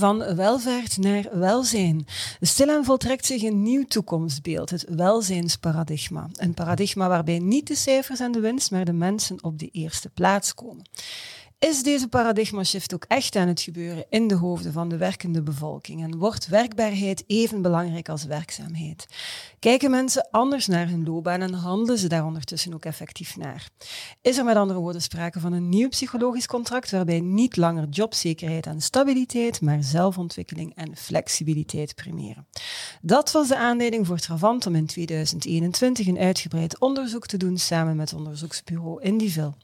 [0.00, 2.06] Van welvaart naar welzijn.
[2.40, 6.28] Stilaan voltrekt zich een nieuw toekomstbeeld, het welzijnsparadigma.
[6.34, 10.08] Een paradigma waarbij niet de cijfers en de winst, maar de mensen op de eerste
[10.08, 10.84] plaats komen.
[11.68, 16.02] Is deze paradigma-shift ook echt aan het gebeuren in de hoofden van de werkende bevolking?
[16.02, 19.06] En wordt werkbaarheid even belangrijk als werkzaamheid?
[19.58, 23.68] Kijken mensen anders naar hun loopbaan en handelen ze daar ondertussen ook effectief naar?
[24.22, 28.66] Is er met andere woorden sprake van een nieuw psychologisch contract waarbij niet langer jobzekerheid
[28.66, 32.46] en stabiliteit, maar zelfontwikkeling en flexibiliteit primeren?
[33.02, 37.96] Dat was de aanleiding voor Travant om in 2021 een uitgebreid onderzoek te doen samen
[37.96, 39.54] met onderzoeksbureau Indivil.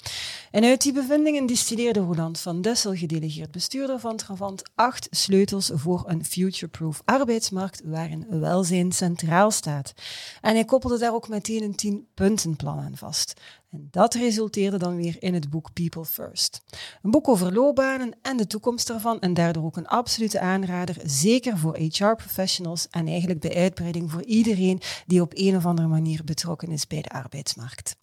[0.50, 6.04] En uit die bevindingen distilleerde Roland van Dessel, gedelegeerd bestuurder van Travant, acht sleutels voor
[6.06, 9.92] een future-proof arbeidsmarkt waarin welzijn centraal staat.
[10.40, 13.40] En hij koppelde daar ook meteen een tien-puntenplan aan vast.
[13.70, 16.62] En dat resulteerde dan weer in het boek People First.
[17.02, 21.58] Een boek over loopbanen en de toekomst ervan en daardoor ook een absolute aanrader, zeker
[21.58, 26.68] voor HR-professionals en eigenlijk bij uitbreiding voor iedereen die op een of andere manier betrokken
[26.68, 27.96] is bij de arbeidsmarkt.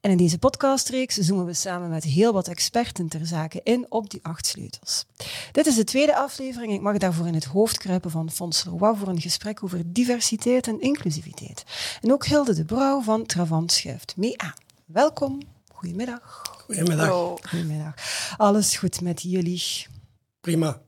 [0.00, 4.10] En in deze podcastreeks zoomen we samen met heel wat experten ter zake in op
[4.10, 5.06] die acht sleutels.
[5.52, 6.72] Dit is de tweede aflevering.
[6.72, 10.66] Ik mag daarvoor in het hoofd kruipen van Fons Leroy voor een gesprek over diversiteit
[10.66, 11.64] en inclusiviteit.
[12.00, 14.54] En ook Hilde de Brouw van Travant schuift mee aan.
[14.84, 15.40] Welkom.
[15.72, 16.42] Goedemiddag.
[16.64, 17.38] Goedemiddag.
[17.48, 17.94] Goedemiddag.
[18.36, 19.86] Alles goed met jullie?
[20.40, 20.80] Prima.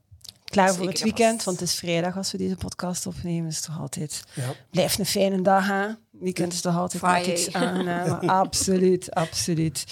[0.53, 3.51] Klaar voor het weekend, want het is vrijdag als we deze podcast opnemen.
[3.51, 4.25] Is toch altijd.
[4.35, 4.55] Ja.
[4.71, 5.87] Blijft een fijne dag, hè?
[6.11, 7.35] Weekend is toch altijd nog Friday.
[7.35, 8.31] iets aangenamer.
[8.43, 9.85] absoluut, absoluut.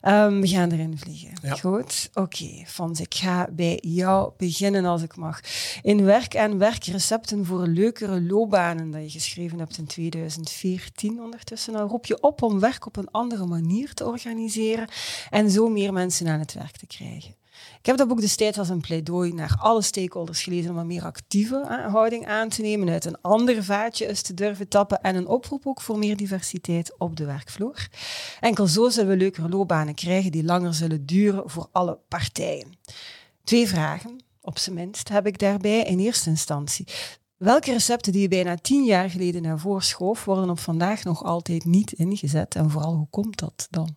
[0.00, 1.32] Ehm, we gaan erin vliegen.
[1.42, 1.54] Ja.
[1.54, 2.10] Goed?
[2.14, 5.40] Oké, Fons, ik ga bij jou beginnen als ik mag.
[5.82, 11.88] In Werk en Werkrecepten voor leukere loopbanen, dat je geschreven hebt in 2014 ondertussen, dan
[11.88, 14.88] roep je op om werk op een andere manier te organiseren
[15.30, 17.36] en zo meer mensen aan het werk te krijgen.
[17.78, 21.04] Ik heb dat boek destijds als een pleidooi naar alle stakeholders gelezen om een meer
[21.04, 25.16] actieve eh, houding aan te nemen, uit een ander vaatje eens te durven tappen en
[25.16, 27.88] een oproep ook voor meer diversiteit op de werkvloer.
[28.40, 32.78] Enkel zo zullen we leukere loopbanen krijgen die langer zullen duren voor alle partijen.
[33.44, 36.86] Twee vragen, op zijn minst, heb ik daarbij in eerste instantie.
[37.36, 41.24] Welke recepten die je bijna tien jaar geleden naar voren schoof, worden op vandaag nog
[41.24, 42.54] altijd niet ingezet?
[42.54, 43.96] En vooral, hoe komt dat dan?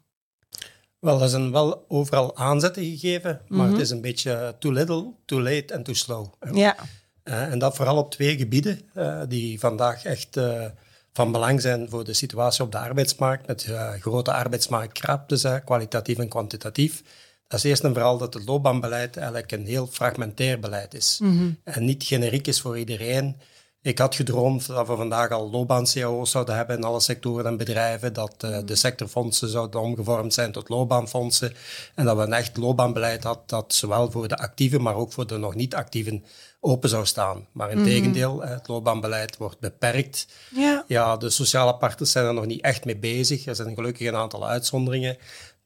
[1.02, 3.72] Wel, er zijn wel overal aanzetten gegeven, maar Mhm.
[3.72, 6.26] het is een beetje too little, too late en too slow.
[6.54, 6.76] Ja,
[7.24, 10.66] Eh, en dat vooral op twee gebieden eh, die vandaag echt eh,
[11.14, 13.68] van belang zijn voor de situatie op de arbeidsmarkt, met
[14.00, 17.04] grote arbeidsmarktkraptes, kwalitatief en kwantitatief.
[17.48, 21.20] Dat is eerst en vooral dat het loopbaanbeleid eigenlijk een heel fragmentair beleid is.
[21.64, 23.36] En niet generiek is voor iedereen.
[23.84, 28.14] Ik had gedroomd dat we vandaag al loopbaan-CAO's zouden hebben in alle sectoren en bedrijven,
[28.14, 31.54] dat eh, de sectorfondsen zouden omgevormd zijn tot loopbaanfondsen
[31.96, 35.28] en dat we een echt loopbaanbeleid hadden dat zowel voor de actieven, maar ook voor
[35.28, 36.24] de nog niet actieven
[36.60, 37.48] open zou staan.
[37.52, 40.28] Maar in tegendeel, eh, het loopbaanbeleid wordt beperkt.
[40.56, 40.84] ja.
[40.88, 43.46] Ja, de sociale partners zijn er nog niet echt mee bezig.
[43.46, 45.18] Er zijn gelukkig een aantal uitzonderingen.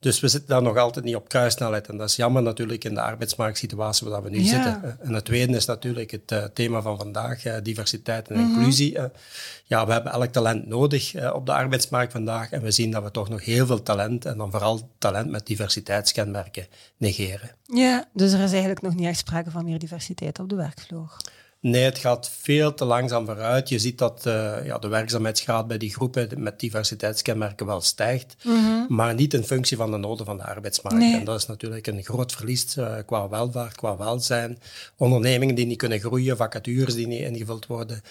[0.05, 1.87] Dus we zitten daar nog altijd niet op kruissnelheid.
[1.87, 4.47] En dat is jammer natuurlijk in de arbeidsmarktsituatie waar we nu Ja.
[4.47, 4.97] zitten.
[5.01, 8.45] En het tweede is natuurlijk het eh, thema van vandaag, eh, diversiteit en Mhm.
[8.47, 8.97] inclusie.
[8.97, 9.05] eh.
[9.65, 12.51] ja, we hebben elk talent nodig eh, op de arbeidsmarkt vandaag.
[12.51, 15.45] En we zien dat we toch nog heel veel talent, en dan vooral talent met
[15.45, 16.67] diversiteitskenmerken,
[16.97, 17.51] negeren.
[17.63, 21.17] Ja, dus er is eigenlijk nog niet echt sprake van meer diversiteit op de werkvloer.
[21.65, 23.69] Nee, het gaat veel te langzaam vooruit.
[23.69, 28.35] Je ziet dat eh, ja, de werkzaamheidsgraad bij die groepen met diversiteitskenmerken wel stijgt,
[28.87, 30.99] maar niet in functie van de noden van de arbeidsmarkt.
[30.99, 31.19] Nee.
[31.19, 34.59] En dat is natuurlijk een groot verlies eh, qua welvaart, qua welzijn.
[34.97, 38.01] Ondernemingen die niet kunnen groeien, vacatures die niet ingevuld worden.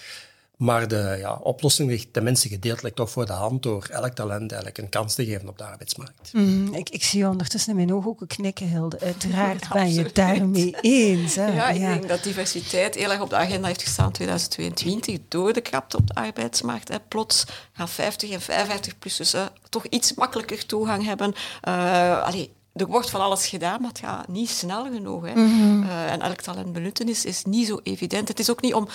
[0.57, 4.77] Maar de ja, oplossing ligt tenminste gedeeltelijk toch voor de hand door elk talent eigenlijk
[4.77, 6.33] een kans te geven op de arbeidsmarkt.
[6.33, 8.99] Mhm, ik, ik zie je ondertussen in mijn ogen ook een knikken, Hilde.
[8.99, 11.35] Uiteraard Ja, ben je daarmee eens.
[11.35, 11.45] Hè?
[11.45, 15.53] Ja, ik denk dat diversiteit heel erg op de agenda heeft gestaan in 2022 door
[15.53, 16.87] de krapte op de arbeidsmarkt.
[16.87, 16.99] Hè.
[17.07, 21.33] Plots gaan 50 en 55-plussers eh, toch iets makkelijker toegang hebben.
[21.61, 25.25] Eh, allee, er wordt van alles gedaan, maar het gaat niet snel genoeg.
[25.25, 25.33] Hè.
[25.33, 25.83] Mhm.
[25.83, 28.27] Eh, en elk talent benutten is, is niet zo evident.
[28.27, 28.87] Het is ook niet om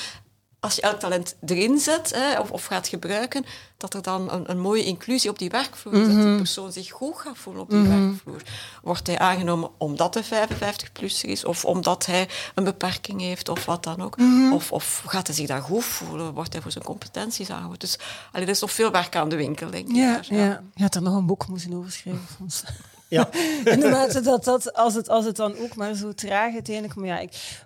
[0.61, 3.45] als je elk talent erin zet hè, of, of gaat gebruiken,
[3.77, 6.07] dat er dan een, een mooie inclusie op die werkvloer is.
[6.15, 8.43] Dat die persoon zich goed gaat voelen op die werkvloer.
[8.83, 13.83] Wordt hij aangenomen omdat hij 55-plusser is of omdat hij een beperking heeft of wat
[13.85, 14.17] dan ook?
[14.53, 16.35] of, of gaat hij zich daar goed voelen?
[16.35, 17.79] Wordt hij voor zijn competenties aangehouden?
[17.79, 17.99] Dus
[18.33, 19.95] allee, er is nog veel werk aan de winkel, denk ik.
[19.97, 20.63] Ja, daar, ja.
[20.75, 22.63] Je had er nog een boek moeten over schrijven, Frans.
[23.09, 23.29] Ja.
[23.65, 26.95] Inderdaad, dat, dat, als, het, als het dan ook maar zo traag uiteindelijk...
[26.95, 27.63] Maar ja, ik,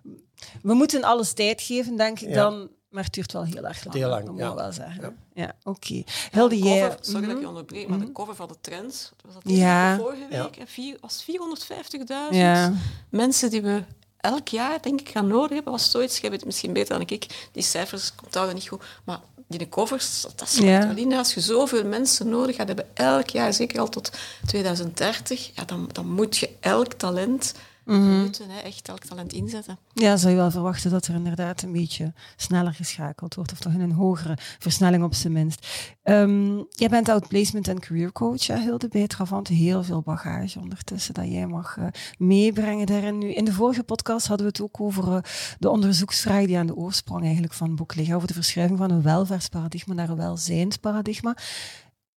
[0.63, 2.35] we moeten alles tijd geven, denk ik Ja.
[2.35, 2.69] dan.
[2.95, 3.97] Maar het duurt wel heel erg lang.
[3.97, 4.49] Heel lang, dat moet ja.
[4.51, 5.03] ik wel zeggen.
[5.35, 5.55] Ja, Ja.
[5.65, 5.95] oké.
[5.95, 6.97] De cover, jij...
[7.01, 7.41] sorry dat ik Mhm.
[7.41, 9.97] je onderbreek, maar de cover van de trends, was dat Ja.
[9.97, 12.73] vorige week, vier, was 450.000 Ja.
[13.09, 13.83] mensen die we
[14.21, 15.73] elk jaar, denk ik, gaan nodig hebben.
[15.73, 18.69] Was zoiets, jij weet het misschien beter dan ik, die cijfers, ik onthoud dat niet
[18.69, 21.13] goed, maar die covers, dat slaat wel in.
[21.13, 24.11] Als je zoveel mensen nodig gaat hebben, elk jaar, zeker al tot
[24.47, 28.21] 2030, ja, dan, dan moet je elk talent, Mhm.
[28.21, 29.79] moeten, hè, echt elk talent inzetten.
[29.93, 33.73] Ja, zou je wel verwachten dat er inderdaad een beetje sneller geschakeld wordt, of toch
[33.73, 35.67] in een hogere versnelling op zijn minst.
[36.03, 39.49] Ehm, jij bent outplacement en career coach, hè, Hilde, bij Travant.
[39.49, 41.87] Heel veel bagage ondertussen dat jij mag eh,
[42.19, 43.19] meebrengen daarin.
[43.19, 45.23] Nu, in de vorige podcast hadden we het ook over eh,
[45.59, 48.91] de onderzoeksvraag die aan de oorsprong eigenlijk van het boek ligt, over de verschuiving van
[48.91, 51.37] een welvaartsparadigma naar een welzijnsparadigma.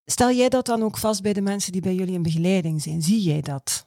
[0.05, 3.01] Stel jij dat dan ook vast bij de mensen die bij jullie in begeleiding zijn?
[3.01, 3.83] Zie jij dat?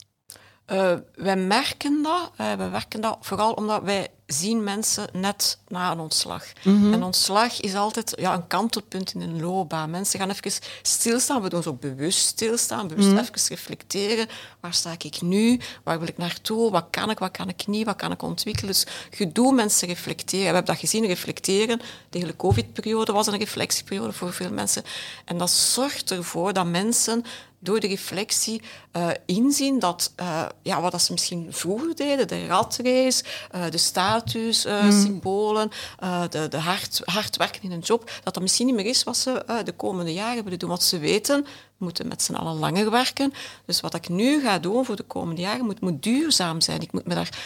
[0.71, 2.31] Eh, wij merken dat.
[2.37, 6.45] eh, wij werken dat vooral omdat wij zien mensen net na een ontslag.
[6.65, 9.91] Een ontslag is altijd ja, een kantelpunt in een loopbaan.
[9.91, 11.43] Mensen gaan even stilstaan.
[11.43, 14.29] We doen ze ook bewust stilstaan, bewust even reflecteren.
[14.61, 15.61] Waar sta ik nu?
[15.85, 16.71] Waar wil ik naartoe?
[16.71, 17.19] Wat kan ik?
[17.19, 17.87] Wat kan ik niet?
[17.87, 18.73] Wat kan ik ontwikkelen?
[18.73, 18.87] Dus
[19.19, 20.47] je doet mensen reflecteren.
[20.47, 21.81] We hebben dat gezien, reflecteren.
[22.11, 24.83] De hele covid-periode was een reflectieperiode voor veel mensen.
[25.25, 27.25] En dat zorgt ervoor dat mensen
[27.61, 28.63] door de reflectie
[28.93, 33.79] eh, inzien dat eh, ja, wat dat ze misschien vroeger deden, de ratrace, eh, de
[34.21, 38.87] statussymbolen, eh de, de hard, hard werken in een job, dat dat misschien niet meer
[38.87, 40.69] is wat ze eh, de komende jaren willen doen.
[40.69, 43.33] Want ze weten, we moeten met z'n allen langer werken.
[43.65, 46.81] Dus wat ik nu ga doen voor de komende jaren moet, moet duurzaam zijn.
[46.81, 47.39] Ik moet me daar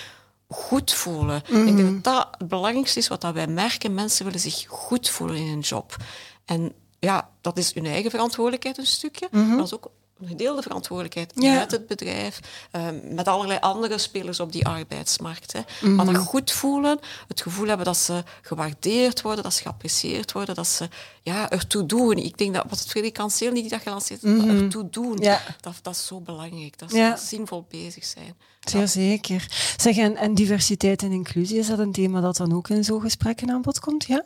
[0.49, 1.43] goed voelen.
[1.47, 3.95] Ik denk dat dat het belangrijkste is wat dat wij merken.
[3.95, 5.97] Mensen willen zich goed voelen in een job.
[6.45, 9.91] En ja, dat is hun eigen verantwoordelijkheid een stukje, maar dat is ook
[10.25, 11.55] gedeelde verantwoordelijkheid Ja.
[11.55, 12.41] met het bedrijf,
[12.71, 15.53] eh, met allerlei andere spelers op die arbeidsmarkt.
[15.53, 15.89] Hè.
[15.89, 20.55] Maar dat goed voelen, het gevoel hebben dat ze gewaardeerd worden, dat ze geapprecieerd worden,
[20.55, 20.89] dat ze
[21.23, 22.17] ja, ertoe doen.
[22.17, 25.17] Ik denk dat, was het Frederik Kanseel niet die dat gelanceerd heeft, dat ertoe doen,
[25.21, 25.41] Ja.
[25.61, 26.79] dat, dat is zo belangrijk.
[26.79, 27.17] Dat Ja.
[27.17, 28.35] zinvol bezig zijn.
[28.61, 29.47] Zeer zeker.
[29.77, 33.01] Zeg, en, en diversiteit en inclusie, is dat een thema dat dan ook in zo'n
[33.01, 34.05] gesprekken aan bod komt?
[34.05, 34.25] Ja?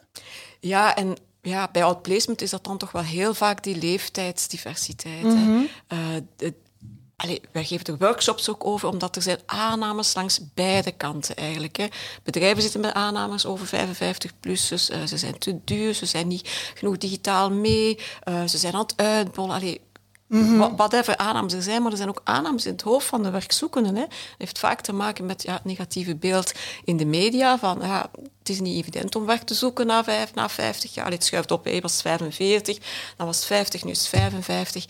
[0.60, 5.22] Ja, en ja, bij outplacement is dat dan toch wel heel vaak die leeftijdsdiversiteit.
[5.22, 5.36] Mhm.
[5.36, 5.64] hè.
[5.86, 5.98] Eh,
[6.36, 6.54] de-
[7.16, 11.76] allee, wij geven er workshops ook over, omdat er zijn aannames langs beide kanten eigenlijk.
[11.76, 11.86] Hè.
[12.22, 14.90] Bedrijven zitten met aannames over 55-plussers.
[14.90, 18.80] eh, ze zijn te duur, ze zijn niet genoeg digitaal mee, eh, ze zijn aan
[18.80, 19.54] het uitbollen.
[19.54, 19.80] Allee,
[20.28, 23.30] Wa- Whatever aannames er zijn, maar er zijn ook aannames in het hoofd van de
[23.30, 23.94] werkzoekenden.
[23.94, 24.00] Hè.
[24.00, 26.52] Dat heeft vaak te maken met ja, het negatieve beeld
[26.84, 27.58] in de media.
[27.58, 31.10] Van, ja, het is niet evident om werk te zoeken na, vijf, na 50 jaar.
[31.10, 32.78] Het schuift op, je was 45,
[33.16, 34.84] dan was het 50, nu is het 55.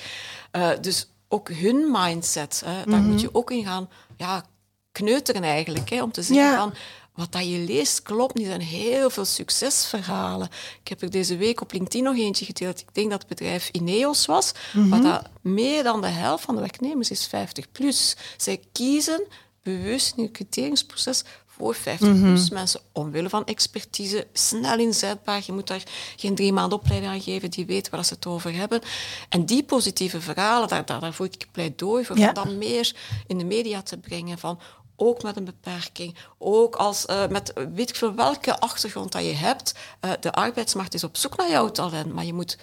[0.50, 4.44] Eh, dus ook hun mindset, hè, daar moet je ook in gaan ja,
[4.93, 5.90] kneuteren eigenlijk.
[5.90, 6.56] Hè, om te zeggen Ja.
[6.58, 6.75] van,
[7.19, 8.44] wat dat je leest klopt niet.
[8.47, 10.49] Er zijn heel veel succesverhalen.
[10.82, 12.81] Ik heb er deze week op LinkedIn nog eentje gedeeld.
[12.81, 16.61] Ik denk dat het bedrijf Ineos was, wat dat meer dan de helft van de
[16.61, 18.17] werknemers is 50 plus.
[18.37, 19.23] Zij kiezen
[19.62, 25.43] bewust in het criteriumsproces voor 50 plus mensen omwille van expertise, snel inzetbaar.
[25.47, 25.82] Je moet daar
[26.16, 28.81] geen drie maanden opleiding aan geven, die weten waar ze het over hebben.
[29.28, 32.28] En die positieve verhalen, daar, daar, daar voer ik pleidooi voor, Ja.
[32.28, 32.95] om dat meer
[33.26, 34.38] in de media te brengen.
[34.38, 34.59] Van,
[35.00, 39.33] ook met een beperking, ook als, eh, met weet ik veel welke achtergrond dat je
[39.33, 39.75] hebt.
[40.00, 42.59] eh, de arbeidsmarkt is op zoek naar jouw talent, maar je moet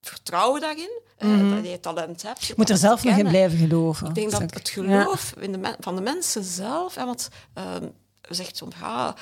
[0.00, 2.40] vertrouwen daarin, eh, dat je talent hebt.
[2.40, 4.08] Je Je moet er zelf nog in blijven geloven.
[4.08, 7.86] Ik denk dat het geloof in de van de mensen zelf, hè, want ehm
[8.28, 9.14] zegt soms, ja,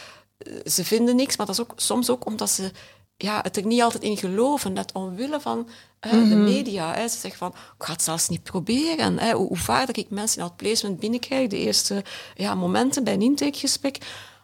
[0.64, 2.70] ze vinden niks, maar dat is ook soms ook omdat ze
[3.18, 5.68] ja, het er niet altijd in geloven, net omwille van
[6.00, 6.44] de Mhm.
[6.44, 6.94] media.
[6.94, 7.08] Hè.
[7.08, 9.18] Ze zeggen van, ik ga het zelfs niet proberen.
[9.18, 9.32] Hè.
[9.32, 12.04] Hoe, hoe vaak dat ik mensen in het placement binnenkrijg, de eerste
[12.36, 13.98] ja, momenten bij een intakegesprek,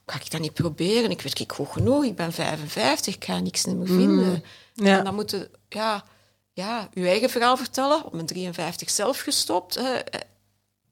[0.06, 1.10] ga ik dat niet proberen?
[1.10, 4.42] Ik weet ik goed genoeg, ik ben 55, ik ga niks meer vinden.
[4.74, 4.86] Mhm.
[4.86, 4.98] Ja.
[4.98, 6.04] En dan moeten, ja,
[6.52, 8.04] ja, uw eigen verhaal vertellen.
[8.04, 9.80] Op mijn 53 zelf gestopt.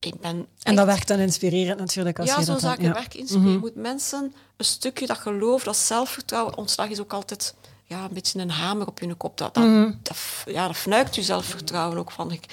[0.00, 2.18] ik ben En dat werkt dan inspirerend natuurlijk.
[2.18, 2.88] Als ja, je zo'n dat zaken ja.
[2.88, 2.98] Mhm.
[2.98, 3.52] werk inspireren.
[3.52, 6.56] Je moet mensen een stukje dat geloof, dat zelfvertrouwen.
[6.56, 7.54] Ontslag is ook altijd
[7.92, 9.38] ja, een beetje een hamer op je kop.
[9.38, 9.92] Dat, dat, Mhm.
[10.02, 12.30] dat, ja, dat fnuikt je zelfvertrouwen ook van.
[12.32, 12.44] Ik,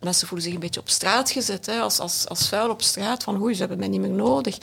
[0.00, 3.22] mensen voelen zich een beetje op straat gezet, hè, als, als, als vuil op straat.
[3.22, 4.58] Van oei, ze hebben mij niet meer nodig.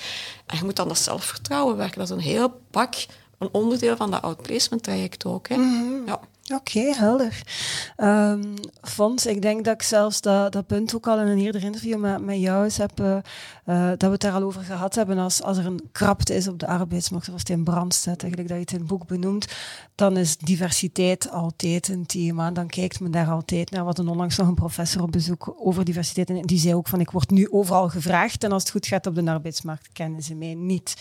[0.45, 1.97] En je moet dan dat zelfvertrouwen werken.
[1.99, 2.95] Dat is een heel pak
[3.37, 5.47] een onderdeel van dat outplacement traject ook.
[5.47, 5.55] Hè.
[5.55, 6.05] Mhm.
[6.05, 6.19] ja.
[6.51, 7.41] Oké, helder.
[7.97, 11.63] Um, Fons, ik denk dat ik zelfs dat, dat punt ook al in een eerder
[11.63, 13.17] interview met, met jou eens heb, uh,
[13.65, 15.17] uh, dat we het daar al over gehad hebben.
[15.17, 18.47] Als, als er een krapte is op de arbeidsmarkt, zoals het in brand staat, eigenlijk
[18.47, 19.53] dat je het in het boek benoemt,
[19.95, 22.51] dan is diversiteit altijd een thema.
[22.51, 23.83] Dan kijkt men daar altijd naar.
[23.83, 26.29] Wat een onlangs nog een professor op bezoek over diversiteit.
[26.29, 29.07] En die zei ook van, ik word nu overal gevraagd en als het goed gaat
[29.07, 30.95] op de arbeidsmarkt, kennen ze mij niet.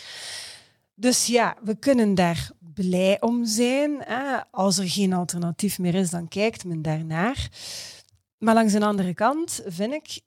[1.03, 4.03] Dus ja, we kunnen daar blij om zijn.
[4.05, 4.41] Hè.
[4.51, 7.49] Als er geen alternatief meer is, dan kijkt men daarnaar.
[8.39, 10.21] Maar langs een andere kant vind ik,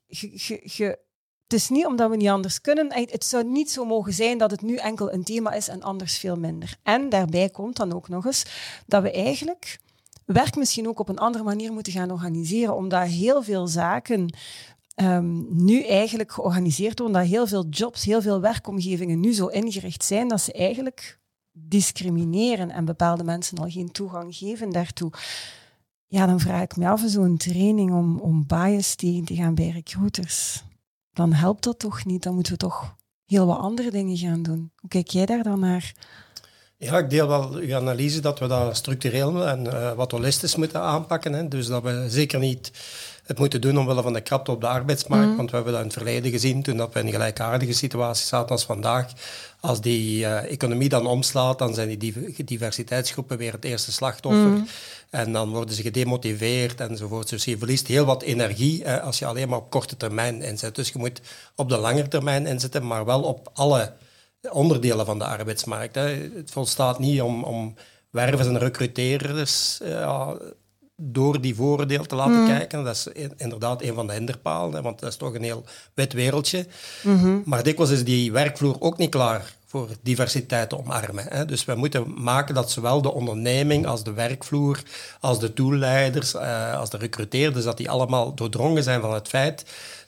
[1.42, 2.92] het is niet omdat we niet anders kunnen.
[2.92, 6.18] Het zou niet zo mogen zijn dat het nu enkel een thema is en anders
[6.18, 6.76] veel minder.
[6.82, 8.44] En daarbij komt dan ook nog eens
[8.86, 9.78] dat we eigenlijk
[10.24, 14.34] werk misschien ook op een andere manier moeten gaan organiseren, omdat heel veel zaken
[15.02, 20.04] um, nu eigenlijk georganiseerd worden, dat heel veel jobs, heel veel werkomgevingen nu zo ingericht
[20.04, 21.18] zijn dat ze eigenlijk
[21.52, 25.12] discrimineren en bepaalde mensen al geen toegang geven daartoe.
[26.06, 29.70] Ja, dan vraag ik me af, zo'n training om, om bias tegen te gaan bij
[29.70, 30.64] recruiters,
[31.12, 32.22] dan helpt dat toch niet?
[32.22, 34.72] Dan moeten we toch heel wat andere dingen gaan doen.
[34.76, 35.94] Hoe kijk jij daar dan naar?
[36.78, 40.80] Ja, ik deel wel uw analyse dat we dat structureel en uh, wat holistisch moeten
[40.80, 41.32] aanpakken.
[41.32, 41.48] Hè.
[41.48, 42.70] Dus dat we zeker niet
[43.24, 45.26] het moeten doen omwille van de krapte op de arbeidsmarkt.
[45.26, 45.36] Mhm.
[45.36, 48.26] Want we hebben dat in het verleden gezien, toen dat we in een gelijkaardige situatie
[48.26, 49.12] zaten als vandaag.
[49.60, 54.48] Als die uh, economie dan omslaat, dan zijn die diversiteitsgroepen weer het eerste slachtoffer.
[54.48, 54.62] Mhm.
[55.10, 57.28] En dan worden ze gedemotiveerd enzovoort.
[57.28, 60.74] Dus je verliest heel wat energie als je alleen maar op korte termijn inzet.
[60.74, 61.20] Dus je moet
[61.54, 63.92] op de lange termijn inzetten, maar wel op alle
[64.50, 65.94] onderdelen van de arbeidsmarkt.
[65.94, 66.28] Hè.
[66.34, 67.74] Het volstaat niet om, om
[68.10, 70.30] wervers en recruteerders uh,
[70.96, 72.46] door die vooroordeel te laten mm.
[72.46, 72.84] kijken.
[72.84, 76.66] Dat is inderdaad een van de hinderpalen, want dat is toch een heel wit wereldje.
[77.02, 77.42] Mm-hmm.
[77.44, 81.24] Maar dikwijls is die werkvloer ook niet klaar voor diversiteit te omarmen.
[81.28, 81.44] Hè.
[81.44, 84.82] Dus we moeten maken dat zowel de onderneming als de werkvloer,
[85.20, 89.64] als de toelleiders, uh, als de recruteerders, dat die allemaal doordrongen zijn van het feit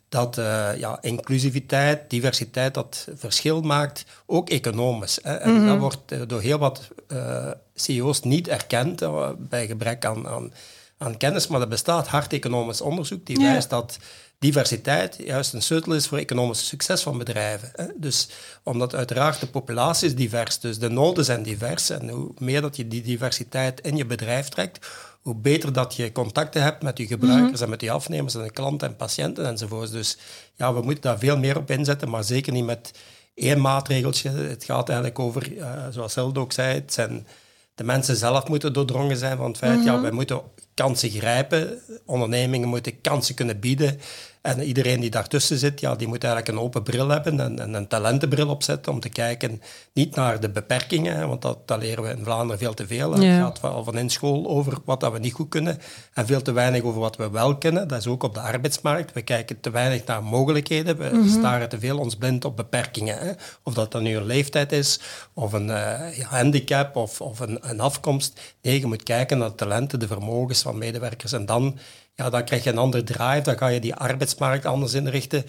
[0.08, 5.18] dat uh, ja, inclusiviteit, diversiteit, dat verschil maakt, ook economisch.
[5.22, 5.34] Hè.
[5.34, 5.66] En mm -hmm.
[5.66, 9.02] dat wordt uh, door heel wat uh, CEO's niet erkend
[9.38, 10.52] bij gebrek aan, aan,
[10.98, 13.52] aan, kennis, maar er bestaat hard economisch onderzoek die ja.
[13.52, 13.98] wijst dat
[14.38, 17.70] diversiteit juist een sleutel is voor economisch succes van bedrijven.
[17.74, 17.86] Hè.
[17.96, 18.28] Dus
[18.62, 22.76] omdat uiteraard de populatie is divers, dus de noden zijn divers en hoe meer dat
[22.76, 24.86] je die diversiteit in je bedrijf trekt,
[25.28, 27.62] hoe beter dat je contacten hebt met je gebruikers mhm.
[27.62, 29.90] en met je afnemers en de klanten en patiënten enzovoort.
[29.90, 30.18] Dus
[30.54, 32.90] ja, we moeten daar veel meer op inzetten, maar zeker niet met
[33.34, 34.30] één maatregeltje.
[34.30, 37.26] Het gaat eigenlijk over, uh, zoals Hilde ook zei, het zijn
[37.74, 40.02] de mensen zelf moeten doordrongen zijn van het feit, ja, mhm.
[40.02, 40.40] wij moeten
[40.78, 44.00] kansen grijpen, ondernemingen moeten kansen kunnen bieden.
[44.42, 47.74] En iedereen die daartussen zit, ja, die moet eigenlijk een open bril hebben en, en
[47.74, 52.10] een talentenbril opzetten om te kijken, niet naar de beperkingen, want dat, dat, leren we
[52.10, 53.12] in Vlaanderen veel te veel.
[53.12, 55.78] Het gaat al van in school over wat dat we niet goed kunnen
[56.14, 57.88] en veel te weinig over wat we wel kunnen.
[57.88, 59.12] Dat is ook op de arbeidsmarkt.
[59.12, 60.96] We kijken te weinig naar mogelijkheden.
[60.96, 63.18] We mm staren te veel ons blind op beperkingen.
[63.18, 63.32] Hè.
[63.62, 65.00] Of dat dan nu een leeftijd is,
[65.34, 68.40] of een uh, handicap, of, of een, een afkomst.
[68.62, 71.78] Nee, je moet kijken naar de talenten, de vermogens van medewerkers en dan
[72.14, 75.44] ja, dan krijg je een ander drive, dan ga je die arbeidsmarkt anders inrichten.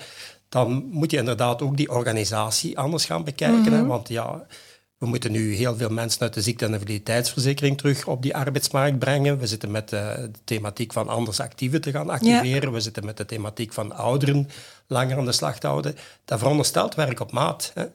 [0.49, 3.71] Dan moet je inderdaad ook die organisatie anders gaan bekijken.
[3.71, 3.79] hè?
[3.79, 3.87] Mhm.
[3.87, 4.45] Want ja,
[4.97, 8.99] we moeten nu heel veel mensen uit de ziekte- en invaliditeitsverzekering terug op die arbeidsmarkt
[8.99, 9.39] brengen.
[9.39, 12.71] We zitten met de, thematiek van anders actieven te gaan activeren.
[12.71, 14.49] We zitten met de thematiek van ouderen
[14.87, 15.95] langer aan de slag te houden.
[16.25, 17.71] Dat veronderstelt werk op maat.
[17.73, 17.85] Hè?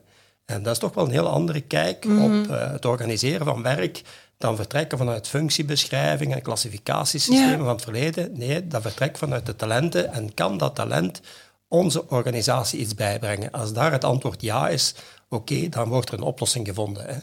[0.45, 2.23] En dat is toch wel een heel andere kijk mhm.
[2.23, 4.01] op uh, het organiseren van werk
[4.37, 8.37] dan vertrekken vanuit functiebeschrijvingen en klassificatiesystemen van het verleden.
[8.37, 11.21] Nee, dat vertrekt vanuit de talenten en kan dat talent
[11.67, 13.51] onze organisatie iets bijbrengen.
[13.51, 14.95] Als daar het antwoord ja is,
[15.29, 17.05] oké, dan wordt er een oplossing gevonden.
[17.05, 17.17] Hè.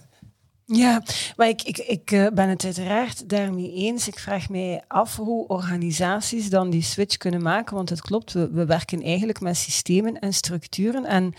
[0.65, 1.03] Ja,
[1.37, 4.09] maar ik, ik, ik eh, ben het uiteraard daarmee eens.
[4.09, 7.77] Ik vraag mij af hoe organisaties dan die switch kunnen maken.
[7.77, 11.05] Want het klopt, we, we werken eigenlijk met systemen en structuren.
[11.05, 11.35] En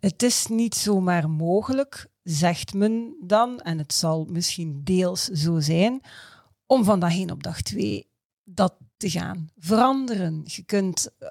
[0.00, 6.00] het is niet zomaar mogelijk zegt men dan, en het zal misschien deels zo zijn,
[6.66, 8.06] om van dag 1 op dag 2
[8.44, 10.42] dat te gaan veranderen.
[10.44, 11.28] Je kunt eh,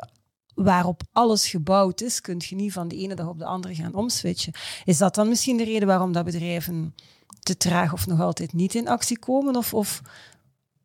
[0.53, 3.93] waarop alles gebouwd is, kun je niet van de ene dag op de andere gaan
[3.93, 4.53] omswitchen.
[4.85, 6.95] Is dat dan misschien de reden waarom dat bedrijven
[7.39, 9.55] te traag of nog altijd niet in actie komen?
[9.55, 10.01] Of, of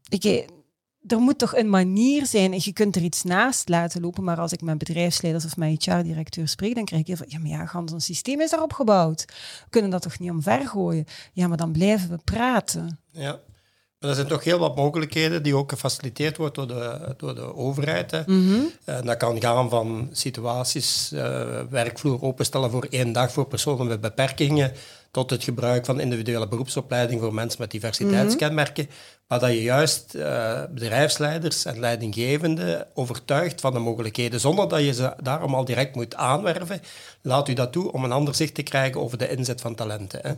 [0.08, 0.46] ik,
[1.06, 4.38] er moet toch een manier zijn, en je kunt er iets naast laten lopen, maar
[4.38, 7.48] als ik met bedrijfsleiders of met HR-directeur spreek, dan krijg ik heel van, ja, maar
[7.48, 9.24] ja, gans ons systeem is daarop gebouwd.
[9.64, 11.04] We kunnen dat toch niet omvergooien?
[11.32, 12.98] Ja, maar dan blijven we praten.
[13.10, 13.40] Ja,
[13.98, 17.54] maar er zijn toch heel wat mogelijkheden die ook gefaciliteerd worden door de, door de
[17.54, 18.10] overheid.
[18.10, 18.22] Hè.
[18.26, 18.60] Mhm.
[18.84, 24.72] dat kan gaan van situaties, uh, werkvloer openstellen voor één dag voor personen met beperkingen,
[25.12, 28.88] tot het gebruik van individuele beroepsopleiding voor mensen met diversiteitskenmerken,
[29.28, 34.92] maar dat je juist uh, bedrijfsleiders en leidinggevenden overtuigt van de mogelijkheden, zonder dat je
[34.92, 36.80] ze daarom al direct moet aanwerven.
[37.22, 40.20] Laat u dat toe om een ander zicht te krijgen over de inzet van talenten.
[40.22, 40.32] Hè.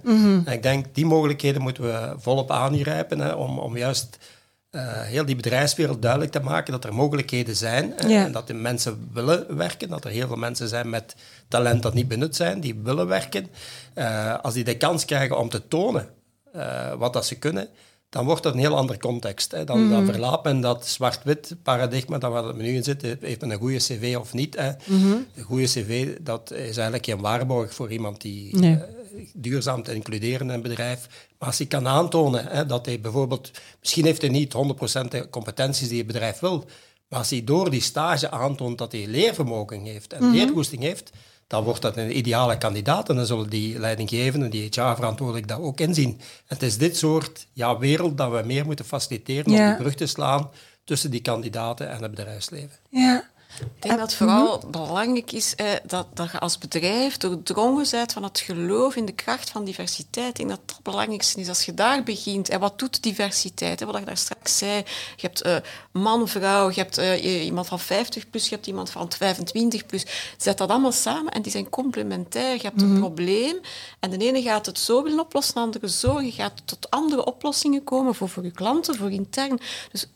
[0.45, 4.19] en ik denk, die mogelijkheden moeten we volop aangrijpen, hè, om, om juist
[4.75, 9.09] uh, heel die bedrijfswereld duidelijk te maken dat er mogelijkheden zijn en dat de mensen
[9.13, 11.15] willen werken, dat er heel veel mensen zijn met
[11.49, 13.47] talent dat niet benut zijn, die willen werken.
[13.95, 16.09] Uh, als die de kans krijgen om te tonen
[16.57, 17.69] uh, wat dat ze kunnen,
[18.09, 19.51] dan wordt dat een heel andere context.
[19.51, 19.65] Hè.
[19.65, 19.91] Dan, mm.
[19.91, 23.03] dan verlaat men dat zwart-wit paradigma dat waar het nu in zit.
[23.03, 24.57] Heeft men een goede cv of niet?
[24.57, 24.71] Hè.
[24.85, 28.79] Mm Een goede cv dat is eigenlijk geen waarborg voor iemand die nee.
[29.35, 31.29] Duurzaam te includeren in een bedrijf.
[31.39, 33.51] Maar als hij kan aantonen hè, dat hij bijvoorbeeld...
[33.81, 36.65] Misschien heeft hij niet 100% de competenties die het bedrijf wil.
[37.09, 41.13] Maar als hij door die stage aantoont dat hij leervermogen heeft en mm leergoesting heeft
[41.47, 45.81] dan wordt dat een ideale kandidaat en dan zullen die leidinggevenden, die HR-verantwoordelijk dat ook
[45.81, 46.21] inzien.
[46.47, 50.07] het is dit soort ja, wereld dat we meer moeten faciliteren om die brug te
[50.07, 50.51] slaan
[50.85, 52.79] tussen die kandidaten en het bedrijfsleven.
[52.91, 53.33] Ja.
[53.61, 58.13] Ik denk dat het vooral belangrijk is eh, dat, dat je als bedrijf doordrongen bent
[58.13, 60.29] van het geloof in de kracht van diversiteit.
[60.29, 61.49] Ik denk dat dat het belangrijkste is.
[61.49, 63.85] Als je daar begint, en wat doet diversiteit?
[63.85, 64.77] Wat ik daar straks zei,
[65.17, 65.57] je hebt uh,
[65.93, 70.07] man, vrouw, je hebt uh, iemand van 50 plus, je hebt iemand van 25 plus.
[70.37, 72.55] Zet dat allemaal samen en die zijn complementair.
[72.55, 72.99] Je hebt een mhm.
[72.99, 73.57] probleem
[74.01, 76.21] en de ene gaat het zo willen oplossen, de andere zo.
[76.21, 79.61] Je gaat tot andere oplossingen komen voor, voor je klanten, voor intern.
[79.93, 80.07] Dus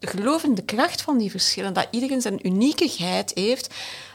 [0.00, 3.74] geloof in de kracht van die verschillen, dat iedereen zijn uniekigheid heeft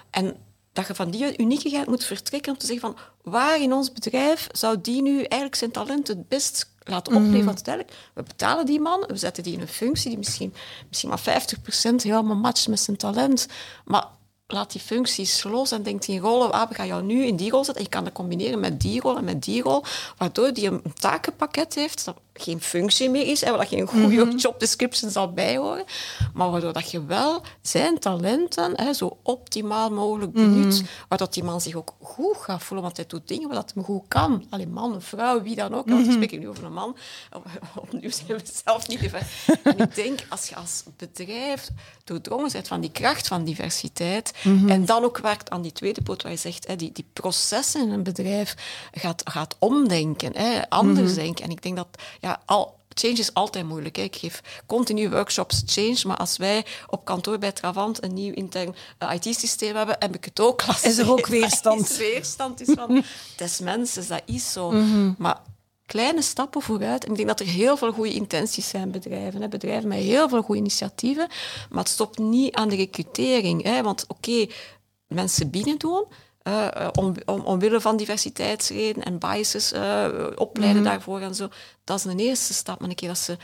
[0.10, 0.36] en
[0.74, 2.98] dat je van die uniekigheid moet vertrekken om te zeggen van
[3.34, 7.22] waar in ons bedrijf zou die nu eigenlijk zijn talent het best laten mhm.
[7.22, 7.46] opleveren.
[7.46, 10.54] Want uiteindelijk, we betalen die man, we zetten die in een functie die misschien,
[10.88, 11.42] misschien maar
[11.92, 13.48] 50% helemaal matcht met zijn talent,
[13.86, 14.08] maar
[14.48, 17.52] laat die functies los en denkt in rollen, ah, we gaan jou nu in die
[17.52, 17.84] rol zetten.
[17.84, 19.84] En je kan dat combineren met die rol en met die rol,
[20.18, 24.38] waardoor die een takenpakket heeft dat geen functie meer is, en waar geen goede mm
[24.46, 25.84] job description zal bijhoren,
[26.34, 31.44] maar waardoor dat je wel zijn talenten hè, zo optimaal mogelijk benut, mm waardoor die
[31.44, 34.46] man zich ook goed gaat voelen, want hij doet dingen wat hij goed kan.
[34.50, 35.86] Alleen man, vrouw, wie dan ook.
[35.86, 36.04] Mm -hmm.
[36.04, 36.98] Ik spreek nu over een man.
[37.76, 39.20] Opnieuw zijn we zelf niet even.
[39.64, 41.70] En ik denk, als je als bedrijf
[42.04, 44.70] doordrongen bent van die kracht van diversiteit, mhm.
[44.70, 47.82] en dan ook werkt aan die tweede poot waar je zegt, hè, die, die processen
[47.82, 48.56] in een bedrijf
[48.92, 51.20] gaat, gaat omdenken, hè, anders mhm.
[51.20, 51.44] denken.
[51.44, 51.88] En ik denk dat
[52.26, 53.96] ja, al, change is altijd moeilijk.
[53.96, 54.02] Hè.
[54.02, 58.76] Ik geef continu workshops change, maar als wij op kantoor bij Travant een nieuw intern
[59.04, 60.92] uh, IT-systeem hebben, heb ik het ook lastig.
[60.92, 61.90] Is er ook weerstand?
[61.90, 63.04] Is weerstand is van,
[63.38, 64.72] des mensen, dat is zo.
[64.72, 65.14] Mhm.
[65.18, 65.42] Maar
[65.86, 67.04] kleine stappen vooruit.
[67.04, 69.42] En ik denk dat er heel veel goede intenties zijn bedrijven.
[69.42, 69.48] Hè.
[69.48, 71.28] Bedrijven met heel veel goede initiatieven.
[71.70, 73.64] Maar het stopt niet aan de recrutering.
[73.64, 73.82] Hè.
[73.82, 74.48] Want oké,
[75.08, 76.06] mensen binnen doen,
[76.48, 80.92] uh, om, om, omwille van diversiteitsreden en biases uh, opleiden mhm.
[80.92, 81.48] daarvoor en zo.
[81.84, 82.80] Dat is een eerste stap.
[82.80, 83.38] Maar een keer dat ze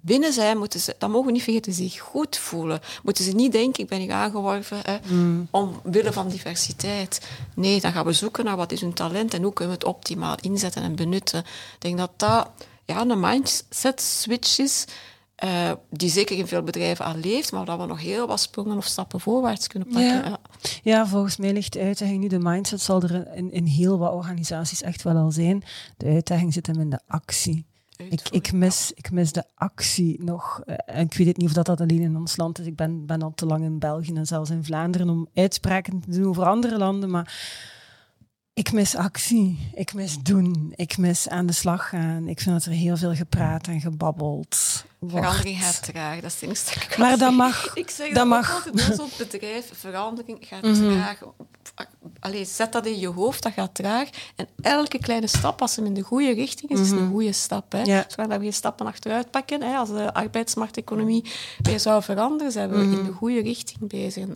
[0.00, 2.80] binnen zijn, moeten ze, dat mogen we niet vergeten, zich goed voelen.
[3.02, 5.48] Moeten ze niet denken, ik ben hier aangeworven hè, mm.
[5.50, 7.28] omwille van diversiteit.
[7.54, 9.94] Nee, dan gaan we zoeken naar wat is hun talent en hoe kunnen we het
[9.94, 11.40] optimaal inzetten en benutten.
[11.40, 12.48] Ik denk dat dat
[12.84, 14.84] ja, een mindset switch is
[15.44, 18.76] uh, die zeker in veel bedrijven al leeft, maar dat we nog heel wat sprongen
[18.76, 20.30] of stappen voorwaarts kunnen pakken.
[20.30, 20.38] Ja,
[20.82, 21.06] ja.
[21.06, 24.82] volgens mij ligt de uitdaging nu, de mindset zal er in, in heel wat organisaties
[24.82, 25.62] echt wel al zijn.
[25.96, 27.66] De uitdaging zit hem in de actie.
[27.96, 30.62] Ik, ik, mis, ik mis de actie nog.
[30.66, 32.66] Uh, en ik weet het niet of dat, dat alleen in ons land is.
[32.66, 36.10] Ik ben, ben al te lang in België en zelfs in Vlaanderen om uitspraken te
[36.10, 37.10] doen over andere landen.
[37.10, 37.34] Maar
[38.54, 42.28] ik mis actie, ik mis doen, ik mis aan de slag gaan.
[42.28, 45.24] Ik vind dat er heel veel gepraat en gebabbeld wordt.
[45.24, 47.70] Verandering gaat traag, dat is het enige ik Maar dat mag.
[47.74, 48.54] Ik zeg dat, dat mag.
[48.54, 50.92] altijd zo'n bedrijf, verandering gaat mm -hmm.
[50.92, 51.22] traag.
[52.20, 54.08] Allee, zet dat in je hoofd, dat gaat traag.
[54.36, 57.10] En elke kleine stap, als hem in de goede richting is, is een mhm.
[57.10, 57.72] goede stap.
[57.72, 57.82] Hè.
[57.82, 58.04] Ja.
[58.08, 61.24] Zolang dat we geen stappen achteruit pakken, hè, als de arbeidsmarkteconomie
[61.62, 63.04] weer zou veranderen, zijn we in mhm.
[63.04, 64.26] de goede richting bezig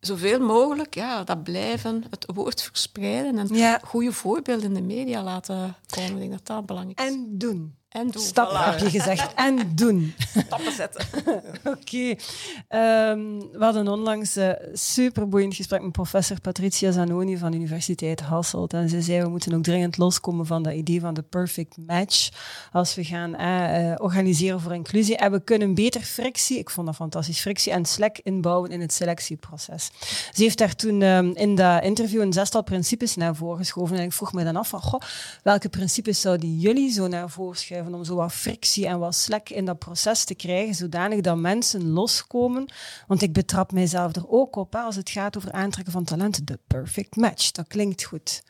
[0.00, 5.76] zoveel mogelijk ja, dat blijven, het woord verspreiden en goede voorbeelden in de media laten
[5.86, 6.12] komen.
[6.12, 7.06] Ik denk dat dat belangrijk is.
[7.06, 7.77] En doen.
[7.88, 8.22] En doen.
[8.22, 9.34] Stap heb je gezegd.
[9.34, 10.14] En doen.
[10.46, 11.06] Stappen zetten.
[11.64, 11.78] Oké.
[11.78, 13.10] Okay.
[13.10, 18.72] Um, we hadden onlangs een superboeiend gesprek met professor Patricia Zanoni van de Universiteit Hasselt.
[18.72, 22.28] En ze zei, we moeten ook dringend loskomen van dat idee van de perfect match
[22.72, 25.16] als we gaan eh, organiseren voor inclusie.
[25.16, 28.92] En we kunnen beter frictie, ik vond dat fantastisch, frictie en slack inbouwen in het
[28.92, 29.90] selectieproces.
[30.32, 33.96] Ze heeft daar toen um, in dat interview een zestal principes naar voren geschoven.
[33.96, 35.00] En ik vroeg me dan af van, goh,
[35.42, 37.76] welke principes zouden jullie zo naar voren schuiven?
[37.86, 41.88] Om zo wat frictie en wat slek in dat proces te krijgen, zodanig dat mensen
[41.88, 42.72] loskomen.
[43.06, 46.44] Want ik betrap mijzelf er ook op, hè, als het gaat over aantrekken van talenten.
[46.44, 48.42] De perfect match, dat klinkt goed.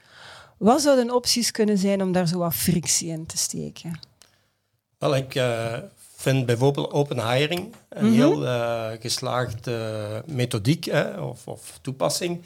[0.58, 4.00] Wat zouden opties kunnen zijn om daar zo wat frictie in te steken?
[4.98, 5.74] Wel, ik uh,
[6.14, 8.18] vind bijvoorbeeld open hiring een mm -hmm.
[8.18, 12.44] heel uh, geslaagde methodiek hè, of, of, toepassing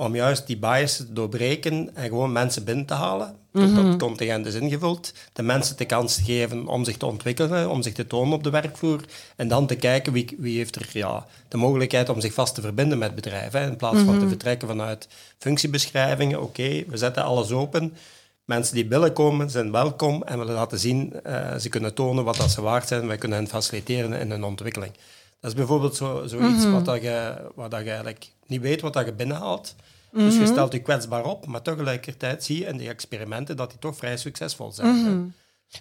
[0.00, 3.34] om juist die bias te doorbreken en gewoon mensen binnen te halen.
[3.52, 3.74] Mm -hmm.
[3.74, 5.12] Dat contingent is ingevuld.
[5.32, 8.44] De mensen de kans te geven om zich te ontwikkelen, om zich te tonen op
[8.44, 9.00] de werkvloer.
[9.36, 12.60] En dan te kijken wie, wie heeft er ja, de mogelijkheid om zich vast te
[12.60, 13.60] verbinden met bedrijven.
[13.60, 14.10] Hè, in plaats mm -hmm.
[14.10, 15.08] van te vertrekken vanuit
[15.38, 16.38] functiebeschrijvingen.
[16.42, 17.96] Oké, okay, we zetten alles open.
[18.44, 22.50] Mensen die binnenkomen zijn welkom en willen laten zien, uh, ze kunnen tonen wat dat
[22.50, 23.06] ze waard zijn.
[23.06, 24.92] Wij kunnen hen faciliteren in hun ontwikkeling.
[25.40, 26.72] Dat is bijvoorbeeld zo, zoiets mm -hmm.
[26.72, 29.74] wat, dat je, wat dat je eigenlijk niet weet wat dat je binnenhaalt.
[30.10, 30.28] Mm -hmm.
[30.28, 33.78] Dus je stelt je kwetsbaar op, maar tegelijkertijd zie je in die experimenten dat die
[33.78, 34.88] toch vrij succesvol zijn.
[34.88, 35.32] Mm -hmm.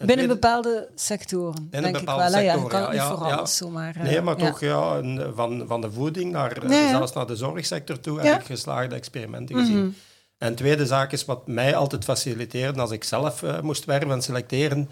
[0.06, 2.42] Binnen bepaalde sectoren, binnen denk bepaalde ik wel.
[2.42, 3.36] Sectoren, ja, kan ja, niet voor ja.
[3.36, 3.98] alles zomaar.
[3.98, 5.02] Uh, nee, maar toch ja,
[5.34, 6.90] van, van de voeding naar ja.
[6.90, 9.78] zelfs naar de zorgsector toe heb ik geslaagde experimenten gezien.
[9.78, 9.90] Mhm.
[10.38, 14.22] En tweede zaak is wat mij altijd faciliteerde als ik zelf uh, moest werven en
[14.22, 14.90] selecteren,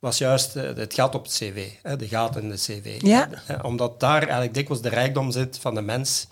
[0.00, 2.98] was juist uh, het gat op het cv, de gaten in de cv.
[3.02, 3.28] Ja.
[3.32, 6.26] Hè, omdat daar eigenlijk dikwijls de rijkdom zit van de mens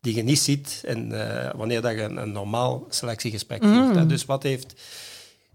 [0.00, 3.92] die je niet ziet in, uh, wanneer dat je een, een normaal selectiegesprek Mm.
[3.92, 4.08] voert.
[4.08, 4.74] Dus wat heeft,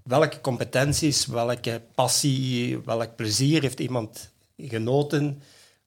[0.03, 5.41] welke competenties, welke passie, welk plezier heeft iemand genoten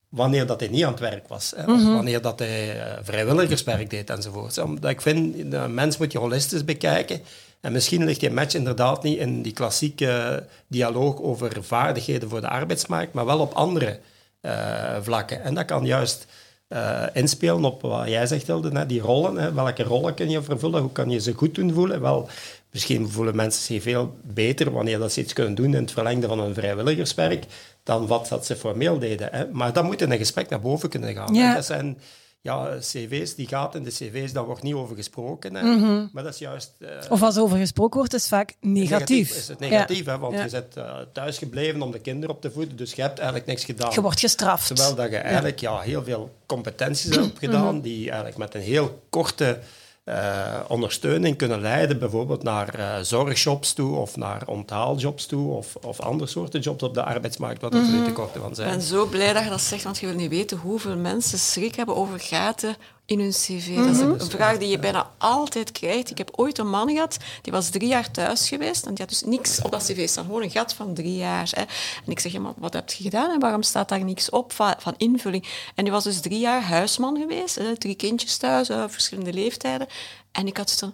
[0.08, 1.52] wanneer dat hij niet aan het werk was.
[1.56, 1.92] Hè, Mhm.
[1.92, 4.58] Wanneer dat hij uh, vrijwilligerswerk deed enzovoort.
[4.58, 7.20] Omdat ik vind, de mens moet je holistisch bekijken.
[7.62, 12.48] En misschien ligt die match inderdaad niet in die klassieke dialoog over vaardigheden voor de
[12.48, 13.98] arbeidsmarkt, maar wel op andere
[14.40, 15.42] uh, vlakken.
[15.42, 16.26] En dat kan juist
[16.68, 19.36] uh, inspelen op wat jij zegt, Hilde, hè, die rollen.
[19.36, 20.80] Hè, welke rollen kun je vervullen?
[20.80, 22.00] Hoe kan je ze goed doen voelen?
[22.00, 22.28] Wel,
[22.70, 26.26] misschien voelen mensen zich veel beter wanneer dat ze iets kunnen doen in het verlengde
[26.26, 27.44] van hun vrijwilligerswerk
[27.82, 29.28] dan wat dat ze formeel deden.
[29.32, 29.46] Hè.
[29.50, 31.34] Maar dat moet in een gesprek naar boven kunnen gaan.
[31.34, 31.48] Ja.
[31.48, 31.54] Hè.
[31.54, 31.98] Dat zijn
[32.44, 35.54] ja, cv's, die gaat in de cv's, daar wordt niet over gesproken.
[35.54, 35.62] Hè.
[35.62, 36.06] Mhm.
[36.12, 36.72] Maar dat is juist...
[36.78, 39.36] Uh, Of als er over gesproken wordt, is het vaak negatief.
[39.36, 40.12] Is het negatief, ja.
[40.12, 40.44] hè, want Ja.
[40.44, 43.48] je bent uh, thuis gebleven om de kinderen op te voeden, dus je hebt eigenlijk
[43.48, 43.92] niks gedaan.
[43.94, 44.66] Je wordt gestraft.
[44.66, 45.80] Terwijl dat je eigenlijk ja.
[45.80, 47.82] heel veel competenties hebt gedaan, Mhm.
[47.82, 49.58] die eigenlijk met een heel korte
[50.04, 56.00] uh, ondersteuning kunnen leiden, bijvoorbeeld naar uh, zorgjobs toe of naar onthaaljobs toe of, of
[56.00, 57.92] andere soorten jobs op de arbeidsmarkt, wat er Mhm.
[57.92, 58.68] nu tekorten van zijn.
[58.68, 61.38] Ik ben zo blij dat je dat zegt, want je wil niet weten hoeveel mensen
[61.38, 62.76] schrik hebben over gaten
[63.12, 63.68] in hun cv.
[63.68, 63.86] Mm -hmm.
[63.86, 66.10] Dat is een vraag die je bijna altijd krijgt.
[66.10, 69.08] Ik heb ooit een man gehad, die was drie jaar thuis geweest en die had
[69.08, 71.48] dus niks op dat cv staan, gewoon een gat van drie jaar.
[71.50, 71.62] Hè.
[72.04, 74.52] En ik zeg, ja, maar wat heb je gedaan en waarom staat daar niks op
[74.52, 75.48] van, invulling?
[75.74, 79.86] En die was dus drie jaar huisman geweest, hè, drie kindjes thuis, uh, verschillende leeftijden.
[80.32, 80.92] En ik had zo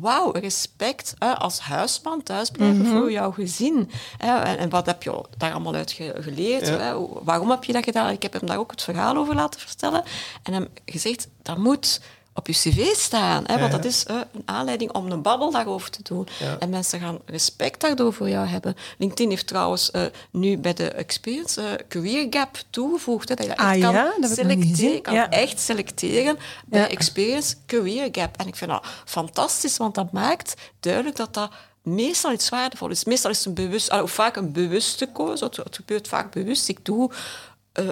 [0.00, 2.98] wauw, respect hè, als huisman thuisblijven mm -hmm.
[3.00, 3.90] voor jouw gezin.
[4.18, 6.66] Hè, en, en, wat heb je daar allemaal uit ge geleerd?
[6.66, 6.76] Ja.
[6.78, 6.94] Hè?
[7.22, 8.10] Waarom heb je dat gedaan?
[8.10, 10.04] Ik heb hem daar ook het verhaal over laten vertellen.
[10.42, 12.00] En hem gezegd, dat moet
[12.36, 13.44] op je cv staan.
[13.46, 16.28] Hè, want dat is uh, een aanleiding om een babbel daarover te doen.
[16.38, 16.56] Ja.
[16.58, 18.76] En mensen gaan respect daardoor voor jou hebben.
[18.98, 23.28] LinkedIn heeft trouwens uh, nu bij de Experience uh, Career Gap toegevoegd.
[23.28, 28.36] Hè, dat je echt ah, kan, dat selecteren, kan echt selecteren bij Experience Career Gap.
[28.36, 31.50] En ik vind dat fantastisch, want dat maakt duidelijk dat dat
[31.82, 33.04] meestal iets waardevol is.
[33.04, 35.44] Meestal is het een bewust, of vaak een bewuste keuze.
[35.44, 36.68] Het gebeurt vaak bewust.
[36.68, 37.10] Ik doe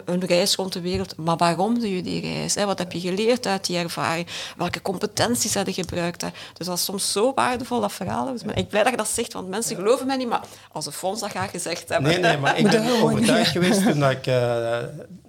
[0.05, 1.16] een reis rond de wereld.
[1.16, 2.55] Maar waarom doe je die reis?
[2.55, 2.66] Hè?
[2.66, 4.27] Wat heb je geleerd uit die ervaring?
[4.57, 6.20] Welke competenties heb je gebruikt?
[6.20, 6.29] Hè?
[6.53, 8.33] Dus dat is soms zo waardevol, dat verhaal.
[8.33, 10.42] Dus ik ben blij dat je dat zegt, want mensen geloven mij niet, maar
[10.73, 12.11] als een fonds dat gaat gezegd hebben.
[12.11, 14.77] Nee, nee, maar ik ben overtuigd geweest toen ik uh,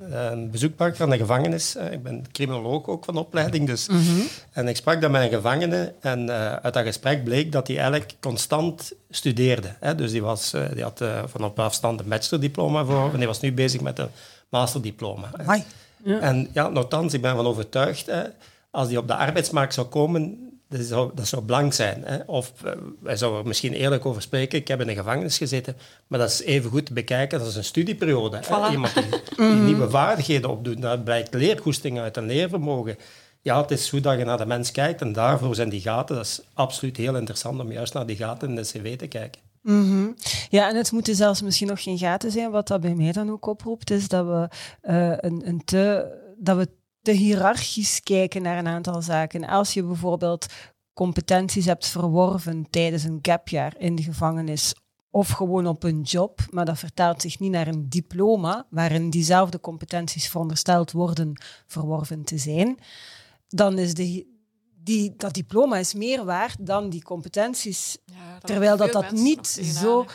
[0.09, 1.75] een bezoek bracht van de gevangenis.
[1.75, 3.87] Uh, ik ben criminoloog ook van opleiding, dus.
[3.87, 4.27] Mm -hmm.
[4.51, 7.77] En ik sprak dan met een gevangene en uh, uit dat gesprek bleek dat hij
[7.77, 9.75] eigenlijk constant studeerde.
[9.79, 9.95] Hè?
[9.95, 13.53] Dus die, was, die had van op afstand een bachelordiploma voor en die was nu
[13.53, 14.09] bezig met een
[14.49, 15.29] masterdiploma.
[16.03, 16.19] Ja.
[16.19, 18.23] En ja, nogthans, ik ben van overtuigd, hè,
[18.71, 22.01] als die op de arbeidsmarkt zou komen, dat zou, dat zou blank zijn.
[22.05, 22.17] Hè.
[22.25, 25.75] Of uh, wij zouden er misschien eerlijk over spreken, ik heb in de gevangenis gezeten,
[26.07, 28.39] maar dat is even goed te bekijken, dat is een studieperiode.
[28.43, 28.47] Voilà.
[28.47, 28.71] Hè.
[28.71, 29.65] Iemand die, die -hmm.
[29.65, 32.97] nieuwe vaardigheden opdoet, dat blijkt leergoesting uit een leervermogen.
[33.45, 36.15] Ja, het is hoe dat je naar de mens kijkt en daarvoor zijn die gaten,
[36.15, 39.41] dat is absoluut heel interessant om juist naar die gaten in de cv te kijken.
[39.61, 40.15] -hmm.
[40.49, 42.51] Ja, en het moeten zelfs misschien nog geen gaten zijn.
[42.51, 44.49] Wat dat bij mij dan ook oproept, is dat we,
[44.81, 46.69] uh, een, een te, dat we
[47.01, 49.47] te hiërarchisch kijken naar een aantal zaken.
[49.47, 50.45] Als je bijvoorbeeld
[50.93, 54.73] competenties hebt verworven tijdens een gapjaar in de gevangenis
[55.09, 59.59] of gewoon op een job, maar dat vertaalt zich niet naar een diploma waarin diezelfde
[59.59, 62.77] competenties verondersteld worden verworven te zijn,
[63.55, 64.25] dan is de,
[64.75, 67.97] die, dat diploma is meer waard dan die competenties.
[68.05, 70.05] Ja, dat terwijl dat dat niet zo...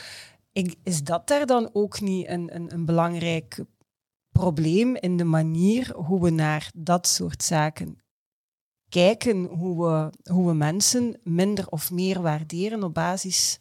[0.53, 3.63] Ik, is dat daar dan ook niet een, een, een belangrijk
[4.31, 7.99] probleem in de manier hoe we naar dat soort zaken
[8.89, 13.59] kijken hoe we, hoe we mensen minder of meer waarderen op basis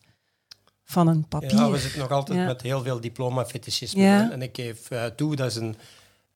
[0.85, 1.55] van een papier.
[1.55, 2.47] Ja, we zitten nog altijd Ja.
[2.47, 4.03] met heel veel diploma-fetischisme.
[4.03, 4.31] Ja.
[4.31, 5.77] En ik geef eh, toe, dat is een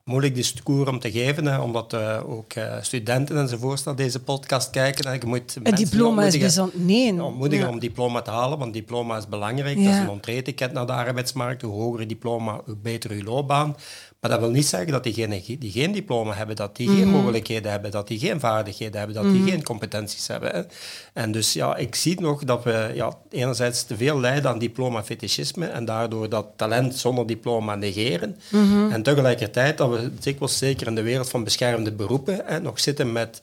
[0.04, 4.70] moeilijk discours om te geven, hè, omdat eh, ook eh, studenten enzovoort naar deze podcast
[4.70, 5.04] kijken.
[5.04, 6.80] En je moet een diploma is bijzonder...
[6.80, 7.22] Nee.
[7.22, 7.70] ontmoedigen Ja.
[7.72, 9.76] om diploma te halen, want diploma is belangrijk.
[9.78, 9.84] Ja.
[9.84, 11.62] Dat is een entreetiket naar de arbeidsmarkt.
[11.62, 13.76] Hoe hoger je diploma, hoe beter je loopbaan.
[14.20, 16.98] Maar dat wil niet zeggen dat diegenen die geen diploma hebben, dat die Mhm.
[16.98, 20.50] geen mogelijkheden hebben, dat die geen vaardigheden hebben, dat die geen competenties hebben.
[20.54, 20.62] Hè.
[21.12, 25.66] En dus ja, ik zie nog dat we ja, enerzijds te veel lijden aan diploma-fetischisme
[25.66, 28.36] en daardoor dat talent zonder diploma negeren.
[28.50, 28.90] Mhm.
[28.90, 33.12] En tegelijkertijd dat we dikwijls, zeker in de wereld van beschermde beroepen, hè, nog zitten
[33.12, 33.42] met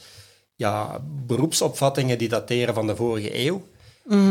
[0.56, 3.64] ja, beroepsopvattingen die dateren van de vorige eeuw.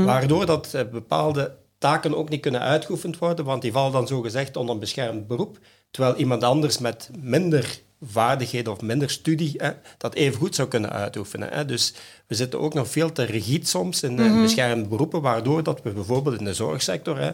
[0.04, 4.56] Waardoor dat eh, bepaalde taken ook niet kunnen uitgeoefend worden, want die vallen dan zogezegd
[4.56, 5.58] onder een beschermd beroep.
[5.90, 10.90] Terwijl iemand anders met minder vaardigheden of minder studie hè, dat even goed zou kunnen
[10.90, 11.48] uitoefenen.
[11.52, 11.64] Hè.
[11.64, 11.94] Dus
[12.26, 15.90] we zitten ook nog veel te rigide soms in de beschermde beroepen, waardoor dat we
[15.90, 17.30] bijvoorbeeld in de zorgsector, hè,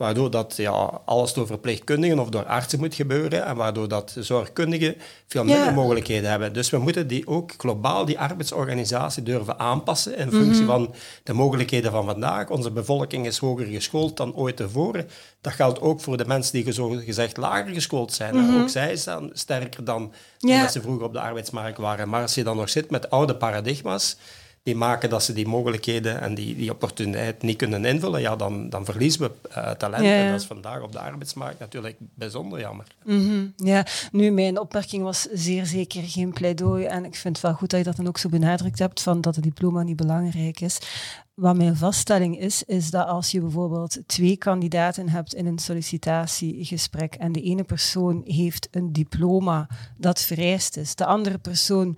[0.00, 4.94] waardoor dat ja, alles door verpleegkundigen of door artsen moet gebeuren en waardoor dat zorgkundigen
[5.26, 5.70] veel minder Ja.
[5.70, 6.52] mogelijkheden hebben.
[6.52, 11.90] Dus we moeten die ook globaal, die arbeidsorganisatie, durven aanpassen in functie van de mogelijkheden
[11.90, 12.48] van vandaag.
[12.48, 15.08] Onze bevolking is hoger geschoold dan ooit tevoren.
[15.40, 18.36] Dat geldt ook voor de mensen die zo gezegd lager geschoold zijn.
[18.36, 18.60] hè.
[18.62, 20.60] Ook zij staan sterker dan Ja.
[20.62, 22.08] dat ze vroeger op de arbeidsmarkt waren.
[22.08, 24.16] Maar als je dan nog zit met oude paradigma's,
[24.62, 28.68] die maken dat ze die mogelijkheden en die, die opportuniteit niet kunnen invullen, ja, dan,
[28.68, 30.04] dan verliezen we eh, talent.
[30.04, 30.24] Ja, ja.
[30.24, 32.86] En dat is vandaag op de arbeidsmarkt natuurlijk bijzonder jammer.
[33.04, 36.84] Mhm, Ja, nu, mijn opmerking was zeer zeker geen pleidooi.
[36.84, 39.20] En ik vind het wel goed dat je dat dan ook zo benadrukt hebt, van
[39.20, 40.78] dat het diploma niet belangrijk is.
[41.34, 47.14] Wat mijn vaststelling is, is dat als je bijvoorbeeld twee kandidaten hebt in een sollicitatiegesprek
[47.14, 51.96] en de ene persoon heeft een diploma dat vereist is, de andere persoon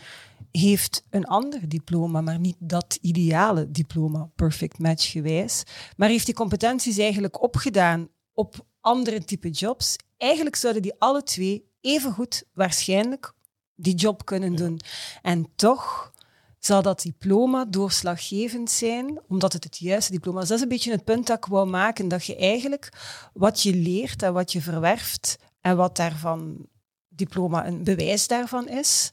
[0.53, 5.63] heeft een ander diploma, maar niet dat ideale diploma, perfect match gewijs,
[5.97, 9.97] maar heeft die competenties eigenlijk opgedaan op andere type jobs.
[10.17, 13.33] Eigenlijk zouden die alle twee evengoed waarschijnlijk
[13.75, 14.81] die job kunnen doen.
[15.23, 16.13] En toch
[16.59, 20.49] zal dat diploma doorslaggevend zijn, omdat het het juiste diploma is.
[20.49, 22.93] Dat is een beetje het punt dat ik wou maken, dat je eigenlijk
[23.33, 26.67] wat je leert en wat je verwerft en wat daarvan
[27.09, 29.11] diploma een bewijs daarvan is,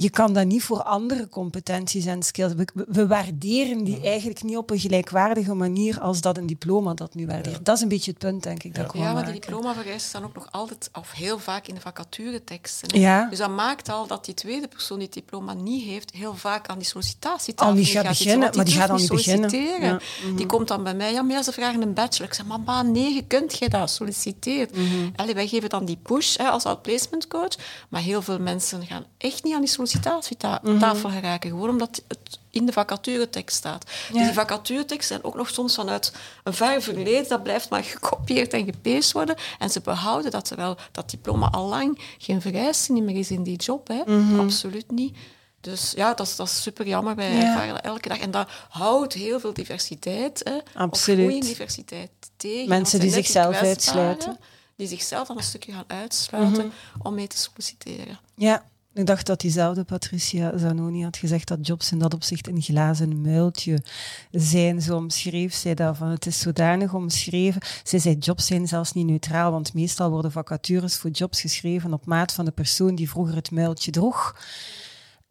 [0.00, 2.52] je kan dat niet voor andere competenties en skills.
[2.74, 7.26] We, waarderen die eigenlijk niet op een gelijkwaardige manier als dat een diploma dat nu
[7.26, 7.64] waardeert.
[7.64, 10.24] Dat is een beetje het punt, denk ik, dat ik Ja, maar die diplomavereisten staan
[10.24, 13.00] ook nog altijd, of heel vaak in de vacatureteksten.
[13.00, 13.26] Ja.
[13.30, 16.68] Dus dat maakt al dat die tweede persoon die het diploma niet heeft, heel vaak
[16.68, 19.50] aan die sollicitatietafel Al niet gaat beginnen, want maar die gaat al niet beginnen.
[19.50, 20.00] solliciteren.
[20.28, 22.28] Ja, Die komt dan bij mij, ja, maar ja, ze vragen een bachelor.
[22.28, 23.90] Ik zeg, maar baan 9, kunt jij dat?
[23.90, 24.68] Solliciteer.
[24.72, 25.08] Mhm.
[25.16, 27.56] Allee, wij geven dan die push hè, als outplacement coach,
[27.88, 32.66] maar heel veel mensen gaan echt niet aan die sollicitatietafel geraken, gewoon omdat het in
[32.66, 33.90] de vacaturetekst staat.
[34.08, 34.14] Ja.
[34.14, 36.12] Dus die vacatureteksten zijn ook nog soms vanuit
[36.44, 39.36] een ver verleden, dat blijft maar gekopieerd en gepeest worden.
[39.58, 43.56] En ze behouden dat terwijl dat diploma al lang geen vereiste meer is in die
[43.56, 43.88] job.
[43.88, 44.02] Hè.
[44.06, 44.40] Mhm.
[44.40, 45.16] Absoluut niet.
[45.60, 47.14] Dus ja, dat is, dat is super jammer.
[47.16, 47.40] Wij Ja.
[47.42, 48.18] ervaren dat elke dag.
[48.18, 51.42] En dat houdt heel veel diversiteit, hè, Absoluut.
[51.42, 52.68] diversiteit tegen.
[52.68, 54.38] Mensen die zichzelf uitsluiten.
[54.76, 57.06] Die zichzelf dan een stukje gaan uitsluiten Mhm.
[57.06, 58.18] om mee te solliciteren.
[58.34, 62.62] Ja, ik dacht dat diezelfde Patricia Zanoni had gezegd dat jobs in dat opzicht een
[62.62, 63.82] glazen muiltje
[64.30, 64.82] zijn.
[64.82, 66.08] Zo omschreef zij dat van.
[66.08, 67.60] Het is zodanig omschreven.
[67.82, 72.06] Zij zei jobs zijn zelfs niet neutraal, want meestal worden vacatures voor jobs geschreven op
[72.06, 74.36] maat van de persoon die vroeger het muiltje droeg.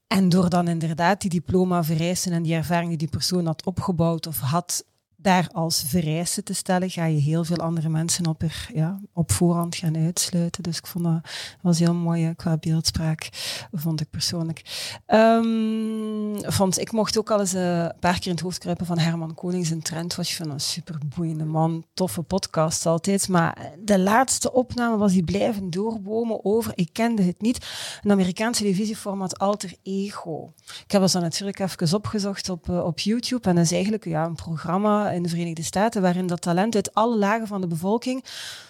[0.08, 4.28] En door dan inderdaad die diploma vereisen en die ervaring die die persoon had opgebouwd
[4.28, 4.86] of had,
[5.19, 9.32] daar als vereiste te stellen, ga je heel veel andere mensen op, er, ja, op
[9.32, 10.63] voorhand gaan uitsluiten.
[10.63, 11.21] Dus ik vond dat
[11.62, 13.30] was heel mooi eh, qua beeldspraak,
[13.71, 14.62] vond ik persoonlijk.
[15.06, 18.86] Ehm, vond, ik mocht ook al eens eh, een paar keer in het hoofd kruipen
[18.86, 20.15] van Herman Konings en Trend.
[20.15, 23.27] Was van een superboeiende man, toffe podcast altijd.
[23.27, 27.67] Maar de laatste opname was die blijven doorbomen over, ik kende het niet,
[28.03, 30.53] een Amerikaans televisieformat Alter Ego.
[30.86, 33.49] Ik heb dat natuurlijk even opgezocht op, eh, op YouTube.
[33.49, 36.93] En dat is eigenlijk ja, een programma in de Verenigde Staten waarin dat talent uit
[36.93, 38.24] alle lagen van de bevolking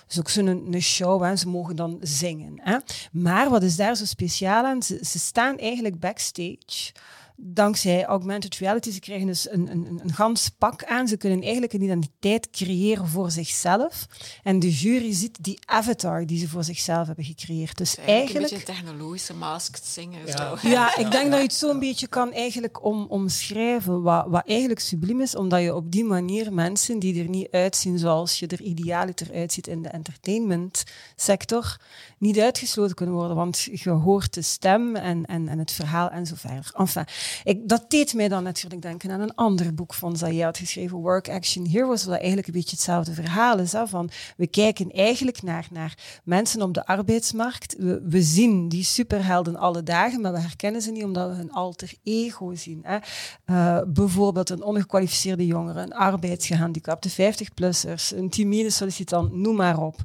[0.07, 1.35] dus ook zo'n een show, hè.
[1.35, 2.53] ze mogen dan zingen.
[2.55, 2.77] Hè.
[3.11, 4.83] Maar wat is daar zo speciaal aan?
[4.83, 6.91] Ze staan eigenlijk backstage
[7.39, 11.07] dankzij augmented reality, ze krijgen dus een, een, een gans pak aan.
[11.07, 14.07] Ze kunnen eigenlijk een identiteit creëren voor zichzelf.
[14.43, 17.77] En de jury ziet die avatar die ze voor zichzelf hebben gecreëerd.
[17.77, 18.35] Dus eigenlijk...
[18.35, 20.27] Een beetje een technologische masked singer.
[20.27, 20.57] Ja.
[20.57, 20.67] Zo.
[20.67, 24.01] Ja, ik denk dat je het zo'n beetje kan eigenlijk om, omschrijven.
[24.01, 27.99] Wat, wat eigenlijk subliem is, omdat je op die manier mensen die er niet uitzien
[27.99, 31.77] zoals je er idealiter uitziet in de entertainmentsector,
[32.17, 33.35] niet uitgesloten kunnen worden.
[33.35, 36.71] Want je hoort de stem en, en, en het verhaal en zo verder.
[36.73, 37.05] Enfin,
[37.43, 40.97] ik, dat deed mij dan natuurlijk denken aan een ander boek van Zaya had geschreven,
[40.97, 43.71] Work Action Heroes, wat eigenlijk een beetje hetzelfde verhaal is.
[43.71, 47.75] Hè, van, we kijken eigenlijk naar, naar mensen op de arbeidsmarkt.
[48.03, 51.93] We, zien die superhelden alle dagen, maar we herkennen ze niet omdat we hun alter
[52.03, 52.79] ego zien.
[52.83, 52.97] Hè.
[53.45, 59.95] Uh, bijvoorbeeld een ongekwalificeerde jongere, een arbeidsgehandicapte, 50-plussers, een timide sollicitant, noem maar op.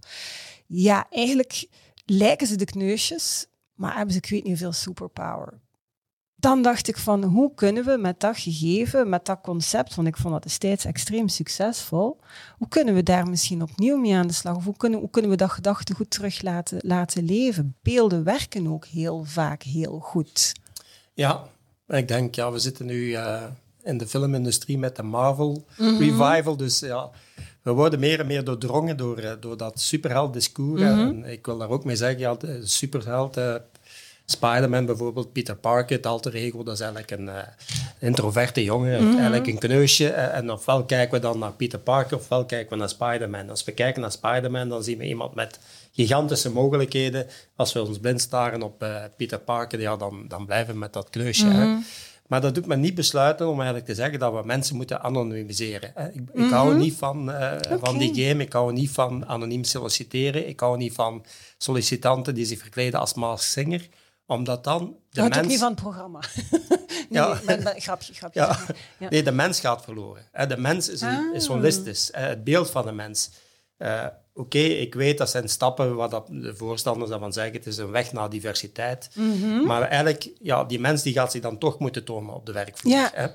[0.66, 1.66] Ja, eigenlijk
[2.04, 5.61] lijken ze de kneusjes, maar hebben ze, ik weet niet veel, superpower
[6.42, 10.16] dan dacht ik van hoe kunnen we met dat gegeven, met dat concept, want ik
[10.16, 12.20] vond dat destijds extreem succesvol,
[12.58, 14.56] hoe kunnen we daar misschien opnieuw mee aan de slag?
[14.56, 17.76] Of hoe kunnen, hoe kunnen we dat gedachtegoed terug laten, laten leven?
[17.82, 20.52] Beelden werken ook heel vaak heel goed.
[21.14, 21.44] Ja,
[21.86, 23.42] ik denk, ja, we zitten nu uh,
[23.82, 25.98] in de filmindustrie met de Marvel -hmm.
[25.98, 27.10] revival, dus ja,
[27.62, 30.80] we worden meer en meer doordrongen door, uh, door dat superheld discours.
[30.80, 31.24] Mm -hmm.
[31.24, 33.38] En ik wil daar ook mee zeggen, ja, de superheld...
[33.38, 33.54] Uh,
[34.32, 37.38] Spider-Man bijvoorbeeld, Peter Parker, het alter ego, dat is eigenlijk een uh,
[37.98, 39.14] introverte jongen, mm -hmm.
[39.16, 40.08] eigenlijk een kneusje.
[40.08, 43.50] En ofwel kijken we dan naar Peter Parker, ofwel kijken we naar Spider-Man.
[43.50, 45.58] Als we kijken naar Spider-Man, dan zien we iemand met
[45.92, 47.26] gigantische mogelijkheden.
[47.56, 50.92] Als we ons blind staren op uh, Peter Parker, ja, dan, dan blijven we met
[50.92, 51.44] dat kneusje.
[51.44, 51.60] Mm -hmm.
[51.60, 51.82] hè.
[52.26, 55.88] Maar dat doet me niet besluiten om eigenlijk te zeggen dat we mensen moeten anonimiseren.
[55.88, 56.52] Ik, ik mm -hmm.
[56.52, 57.78] hou niet van, uh, okay.
[57.78, 61.24] van die game, ik hou niet van anoniem solliciteren, ik hou niet van
[61.58, 63.88] sollicitanten die zich verkleden als Maas Singer
[64.26, 65.38] omdat dan de mens...
[65.38, 66.20] ook niet van het programma.
[66.60, 67.40] nee, ja.
[67.46, 68.40] nee, grapje, grapje.
[68.40, 68.58] Ja.
[68.98, 69.08] ja.
[69.08, 70.24] Nee, de mens gaat verloren.
[70.48, 71.34] De mens is, een, ah.
[71.34, 72.08] is holistisch.
[72.12, 73.30] Het beeld van de mens.
[73.78, 77.66] Uh, Oké, okay, ik weet dat zijn stappen, wat dat de voorstanders daarvan zeggen, het
[77.66, 79.10] is een weg naar diversiteit.
[79.14, 79.66] Mm -hmm.
[79.66, 82.92] Maar eigenlijk, ja, die mens die gaat zich dan toch moeten tonen op de werkvloer.
[82.92, 83.10] Ja.
[83.14, 83.26] Hè?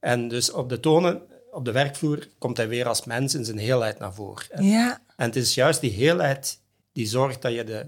[0.00, 3.58] En dus op de tonen, op de werkvloer komt hij weer als mens in zijn
[3.58, 4.64] heelheid naar voren.
[4.64, 5.00] Ja.
[5.16, 6.60] En het is juist die heelheid
[6.92, 7.86] die zorgt dat je de,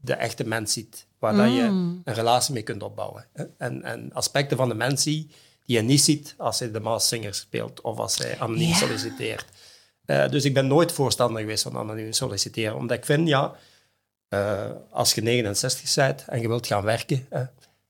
[0.00, 1.38] de echte mens ziet waar mm.
[1.38, 3.26] dat je een relatie mee kunt opbouwen.
[3.58, 5.30] En, en aspecten van de mens die
[5.64, 9.46] je niet ziet als hij de Maas Singer speelt of als hij anoniem solliciteert.
[10.06, 13.54] Uh, dus ik ben nooit voorstander geweest van anoniem solliciteren, omdat ik vind, ja,
[14.28, 17.26] uh, als je 69 bent en je wilt gaan werken,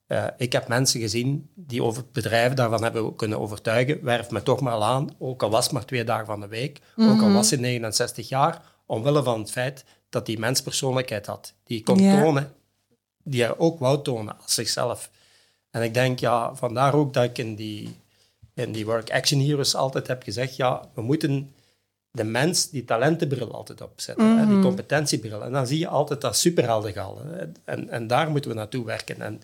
[0.09, 4.61] uh, ik heb mensen gezien die over bedrijven daarvan hebben kunnen overtuigen, werf me toch
[4.61, 7.15] maar aan, ook al was het maar twee dagen van de week, mm -hmm.
[7.15, 11.83] ook al was hij 69 jaar, omwille van het feit dat die menspersoonlijkheid had, die
[11.83, 12.23] kon yeah.
[12.23, 12.53] tonen
[13.31, 15.11] die hij ook wou tonen als zichzelf.
[15.71, 17.97] En ik denk, ja, vandaar ook dat ik in die,
[18.55, 21.55] in die Work Action Heroes altijd heb gezegd, ja, we moeten
[22.11, 24.49] de mens die talentenbril altijd opzetten, mm -hmm.
[24.49, 25.43] hè, die competentiebril.
[25.43, 27.21] En dan zie je altijd dat superheldengal.
[27.65, 29.21] En, en daar moeten we naartoe werken.
[29.21, 29.41] En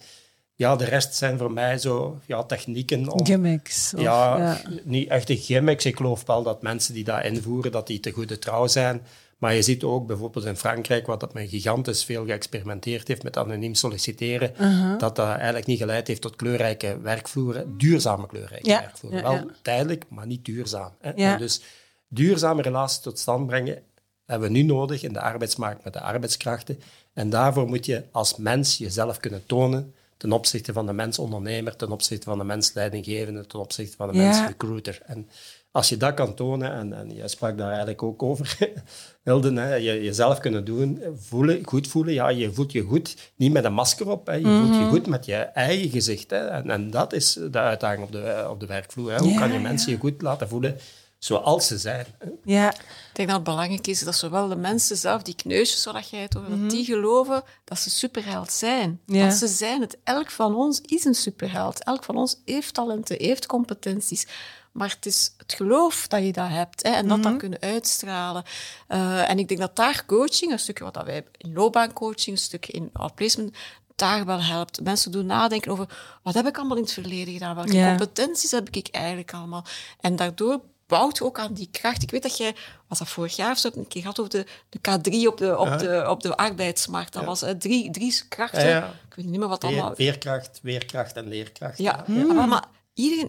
[0.55, 3.09] ja, de rest zijn voor mij zo ja, technieken.
[3.09, 3.95] Om, gimmicks.
[3.95, 5.85] Of, ja, ja, niet echte gimmicks.
[5.85, 9.03] Ik geloof wel dat mensen die dat invoeren, dat die te goede trouw zijn.
[9.39, 13.37] Maar je ziet ook bijvoorbeeld in Frankrijk, wat dat men gigantisch veel geëxperimenteerd heeft met
[13.37, 14.99] anoniem solliciteren, uh -huh.
[14.99, 18.81] dat dat eigenlijk niet geleid heeft tot kleurrijke werkvloeren, duurzame kleurrijke ja.
[18.81, 19.21] werkvloeren.
[19.21, 19.31] Ja.
[19.31, 20.93] Wel tijdelijk, maar niet duurzaam.
[21.01, 21.37] Hè?
[21.37, 21.63] Dus
[22.09, 23.83] duurzame relaties tot stand brengen
[24.27, 26.81] hebben we nu nodig in de arbeidsmarkt met de arbeidskrachten.
[27.13, 31.93] En daarvoor moet je als mens jezelf kunnen tonen ten opzichte van de mens-ondernemer, ten
[31.93, 35.01] opzichte van de mens-leidinggevende, ten opzichte van de mens-recruiter.
[35.07, 35.29] En
[35.75, 38.59] als je dat kan tonen, en, en je sprak daar eigenlijk ook over,
[39.25, 42.15] Hilden, hè, je, jezelf kunnen doen, voelen, goed voelen.
[42.15, 44.33] Ja, je voelt je goed, niet met een masker op, hè.
[44.33, 44.67] je mm -hmm.
[44.67, 46.31] voelt je goed met je eigen gezicht.
[46.31, 46.37] Hè.
[46.37, 49.13] En, en dat is de uitdaging op de, op de werkvloer.
[49.13, 49.19] Hè.
[49.19, 49.95] Hoe ja, kan je mensen ja.
[49.95, 50.77] je goed laten voelen
[51.19, 52.07] zoals ze zijn?
[52.19, 52.29] Hè.
[52.45, 52.73] Ja.
[52.75, 56.23] Ik denk dat het belangrijk is dat zowel de mensen zelf, die kneusjes, zodat jij
[56.23, 56.69] het over, mm -hmm.
[56.69, 59.01] die geloven dat ze superheld zijn.
[59.07, 59.27] Ja.
[59.27, 59.99] Dat ze zijn het.
[60.05, 61.85] Elk van ons is een superheld.
[61.85, 64.27] Elk van ons heeft talenten, heeft competenties.
[64.75, 67.23] Maar het is het geloof dat je dat hebt hè, en dat mm -hmm.
[67.23, 68.45] dan kunnen uitstralen.
[68.89, 72.43] Uh, en ik denk dat daar coaching, een stukje wat dat wij in loopbaancoaching, een
[72.43, 73.57] stukje in outplacement,
[73.95, 74.83] daar wel helpt.
[74.83, 77.89] Mensen doen nadenken over wat heb ik allemaal in het verleden gedaan, welke yeah.
[77.89, 79.65] competenties heb ik eigenlijk allemaal.
[80.01, 82.03] En daardoor bouwt ook aan die kracht.
[82.03, 82.55] Ik weet dat jij,
[82.89, 85.59] was dat vorig jaar of zo, een keer had over de, de K3 op de,
[85.59, 85.77] op, ja.
[85.77, 87.13] de, op de arbeidsmarkt.
[87.13, 87.29] Dat ja.
[87.29, 88.69] was hè, drie, drie krachten.
[88.69, 89.95] Ja, ik weet niet meer wat allemaal...
[89.95, 91.79] Veerkracht, weerkracht en leerkracht.
[91.79, 92.35] Ja, mm.
[92.35, 93.29] maar, maar iedereen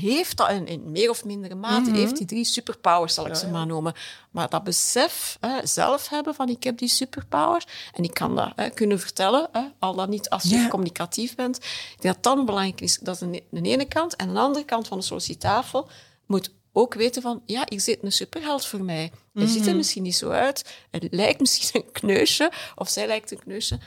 [0.00, 1.98] heeft dat in, in, meer of mindere mate, Mhm.
[1.98, 3.94] heeft die drie superpowers, zal ik ze maar noemen.
[4.30, 8.52] Maar dat besef hè, zelf hebben van ik heb die superpowers en ik kan dat
[8.56, 11.56] hè, kunnen vertellen, hè, al dan niet als je communicatief bent.
[11.56, 12.98] Ik denk dat dat belangrijk is.
[12.98, 14.16] Dat is de, de ene kant.
[14.16, 15.88] En aan de andere kant van de sollicitafel
[16.26, 19.12] moet ook weten van, ja, hier zit een superheld voor mij.
[19.34, 20.74] Hij ziet er misschien niet zo uit.
[20.90, 23.78] Het lijkt misschien een kneusje, of zij lijkt een kneusje.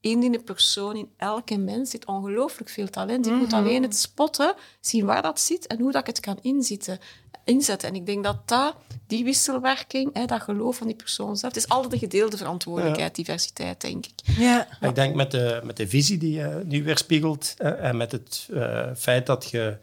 [0.00, 3.26] Die persoon, in elke mens, zit ongelooflijk veel talent.
[3.26, 6.38] Ik moet alleen het spotten, zien waar dat zit en hoe dat ik het kan
[6.42, 6.98] inzetten.
[7.44, 7.88] inzetten.
[7.88, 8.74] En ik denk dat dat,
[9.06, 13.14] die wisselwerking, hè, dat geloof van die persoon zelf, het is altijd een gedeelde verantwoordelijkheid,
[13.14, 14.36] diversiteit, denk ik.
[14.38, 14.68] Ja.
[14.80, 18.48] Ik denk met de, met de visie die je nu weerspiegelt eh, en met het
[18.52, 19.76] eh, feit dat je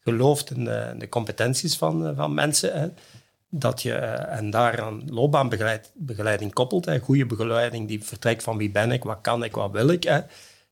[0.00, 2.88] gelooft in de, in de competenties van, eh, van mensen, hè,
[3.50, 8.92] dat je, eh, en daaraan loopbaanbegeleiding koppelt, hè, goede begeleiding die vertrekt van wie ben
[8.92, 10.20] ik, wat kan ik, wat wil ik, hè,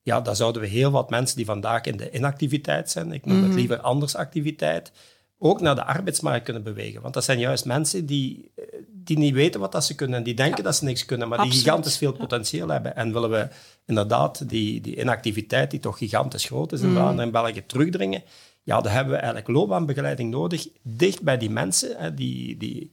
[0.02, 3.42] ja, dan zouden we heel wat mensen die vandaag in de inactiviteit zijn, ik noem
[3.42, 4.92] het liever anders activiteit,
[5.38, 7.02] ook naar de arbeidsmarkt kunnen bewegen.
[7.02, 10.24] Want dat zijn juist mensen die, eh, die niet weten wat dat ze kunnen en
[10.24, 12.96] die denken dat ze niks kunnen, maar die gigantisch veel potentieel hebben.
[12.96, 13.48] En willen we
[13.86, 18.22] inderdaad die, die inactiviteit, die toch gigantisch groot is in Vlaanderen en België, terugdringen,
[18.64, 22.90] ja, dan hebben we eigenlijk loopbaanbegeleiding nodig, dicht bij die mensen hè, die, die,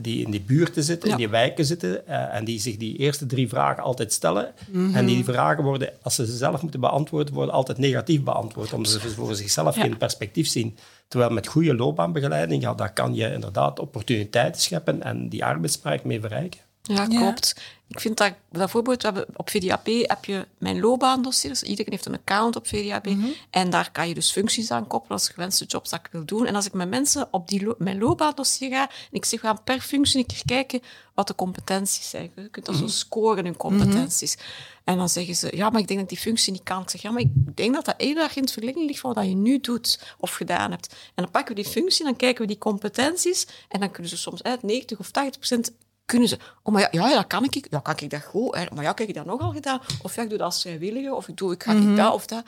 [0.00, 1.14] die in die buurten zitten, Ja.
[1.14, 4.52] in die wijken zitten eh, en die zich die eerste drie vragen altijd stellen.
[4.92, 8.92] En die vragen worden, als ze ze zelf moeten beantwoorden, worden altijd negatief beantwoord, omdat
[8.92, 9.82] ze voor zichzelf Ja.
[9.82, 10.76] geen perspectief zien.
[11.08, 16.20] Terwijl met goede loopbaanbegeleiding, ja, daar kan je inderdaad opportuniteiten scheppen en die arbeidsmarkt mee
[16.20, 16.60] verrijken.
[16.86, 17.18] Ja, Ja.
[17.18, 17.54] klopt.
[17.88, 21.62] Ik vind dat, bijvoorbeeld, we hebben, op VDAP heb je mijn loopbaandossiers.
[21.62, 23.06] Iedereen heeft een account op VDAP.
[23.50, 26.46] En daar kan je dus functies aan koppelen als gewenste jobs dat ik wil doen.
[26.46, 29.46] En als ik met mensen op die lo- mijn loopbaandossier ga, en ik zeg, we
[29.46, 30.80] gaan per functie een keer kijken
[31.14, 32.30] wat de competenties zijn.
[32.36, 34.36] Je kunt dat zo scoren, hun competenties.
[34.84, 36.82] En dan zeggen ze, ja, maar ik denk dat die functie niet kan.
[36.82, 39.12] Ik zeg, ja, maar ik denk dat dat heel erg in het verlenging ligt van
[39.12, 40.92] wat je nu doet of gedaan hebt.
[40.92, 44.16] En dan pakken we die functie, dan kijken we die competenties en dan kunnen ze
[44.16, 45.72] soms uit 90 of 80 procent
[46.06, 48.64] kunnen ze, oh maar ja, ja dat kan ik, ja, kan ik dat goed, hè.
[48.74, 49.80] maar ja, heb ik dat nogal gedaan?
[50.02, 52.26] Of ja, ik doe dat als vrijwilliger, of ik doe, ik ga ik dat of
[52.26, 52.44] dat.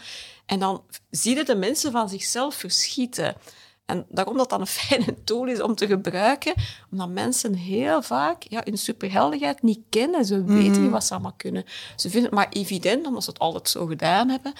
[0.46, 3.36] En dan zie je de mensen van zichzelf verschieten.
[3.84, 6.54] En daarom dat dat een fijne tool is om te gebruiken,
[6.90, 10.24] omdat mensen heel vaak ja, hun superheldigheid niet kennen.
[10.24, 11.64] Ze weten niet wat ze allemaal kunnen.
[11.96, 14.52] Ze vinden het maar evident, omdat ze het altijd zo gedaan hebben.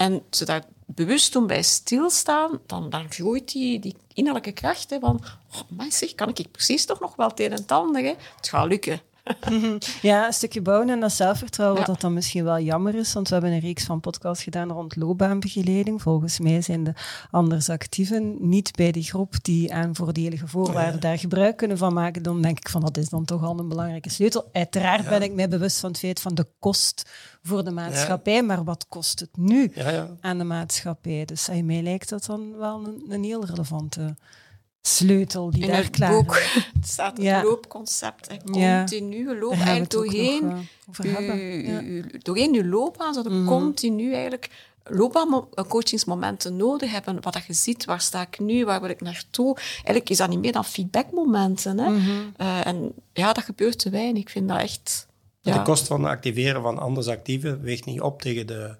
[0.00, 4.98] En ze daar bewust toen bij stilstaan, dan, dan groeit die, die innerlijke kracht hè,
[4.98, 5.20] van,
[5.54, 8.04] oh, zeg, kan ik precies toch nog wel het een en?
[8.04, 8.14] Hè?
[8.36, 9.00] Het gaat lukken.
[10.02, 11.86] Ja, een stukje bouwen en dat zelfvertrouwen, Ja.
[11.86, 14.96] dat dan misschien wel jammer is, want we hebben een reeks van podcasts gedaan rond
[14.96, 16.02] loopbaanbegeleiding.
[16.02, 16.92] Volgens mij zijn de
[17.30, 22.22] anders actieven niet bij die groep die aan voordelige voorwaarden daar gebruik kunnen van maken.
[22.22, 24.48] Dan denk ik van, dat is dan toch al een belangrijke sleutel.
[24.52, 27.10] Uiteraard ben ik mij bewust van het feit van de kost
[27.42, 29.72] voor de maatschappij, maar wat kost het nu
[30.20, 31.24] aan de maatschappij?
[31.24, 34.16] Dus aan mij lijkt dat dan wel een, een heel relevante
[34.82, 36.42] sleutel die In daar het klaar boek
[36.82, 37.42] staat het Ja.
[37.42, 38.28] loopconcept.
[38.52, 38.78] Ja.
[38.78, 40.50] Continue loop eigenlijk doorheen,
[41.02, 44.50] eh, uw- uw- doorheen je loopbaan, zodat je continu eigenlijk
[44.84, 47.18] loopbaancoachingsmomenten nodig hebben.
[47.22, 49.56] Wat dat je ziet, waar sta ik nu, waar wil ik naartoe?
[49.74, 51.78] Eigenlijk is dat niet meer dan feedbackmomenten.
[51.78, 51.88] Hè?
[51.90, 52.10] Mhm.
[52.36, 54.22] Eh, en ja, dat gebeurt te weinig.
[54.22, 55.06] Ik vind dat echt...
[55.40, 55.52] Ja.
[55.56, 58.74] De kost van het activeren van anders actieven weegt niet op tegen de,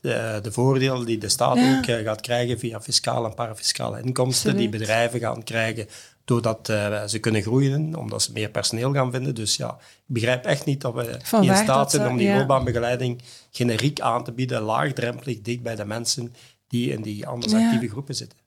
[0.00, 1.78] de, de voordelen die de staat Ja.
[1.78, 4.70] ook eh, gaat krijgen via fiscale en parafiscale inkomsten, Absoluut.
[4.70, 5.86] die bedrijven gaan krijgen
[6.24, 9.34] doordat eh, ze kunnen groeien, omdat ze meer personeel gaan vinden.
[9.34, 12.38] Dus ja, ik begrijp echt niet dat we Van in staat zijn om die ja.
[12.38, 16.34] loopbaanbegeleiding generiek aan te bieden, laagdrempelig, dicht bij de mensen
[16.68, 17.64] die in die anders Ja.
[17.64, 18.38] actieve groepen zitten.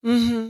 [0.00, 0.46] Mhm.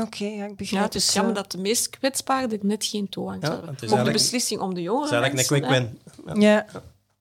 [0.00, 1.42] Oké, ja, ik begrijp Ja, het is jammer eh.
[1.42, 3.68] dat de meest kwetsbaren er net geen toe aan Ja, hebben.
[3.70, 5.98] het is Ook de beslissing om de jongeren Dat is eigenlijk een quick
[6.34, 6.42] win.
[6.42, 6.66] Ja.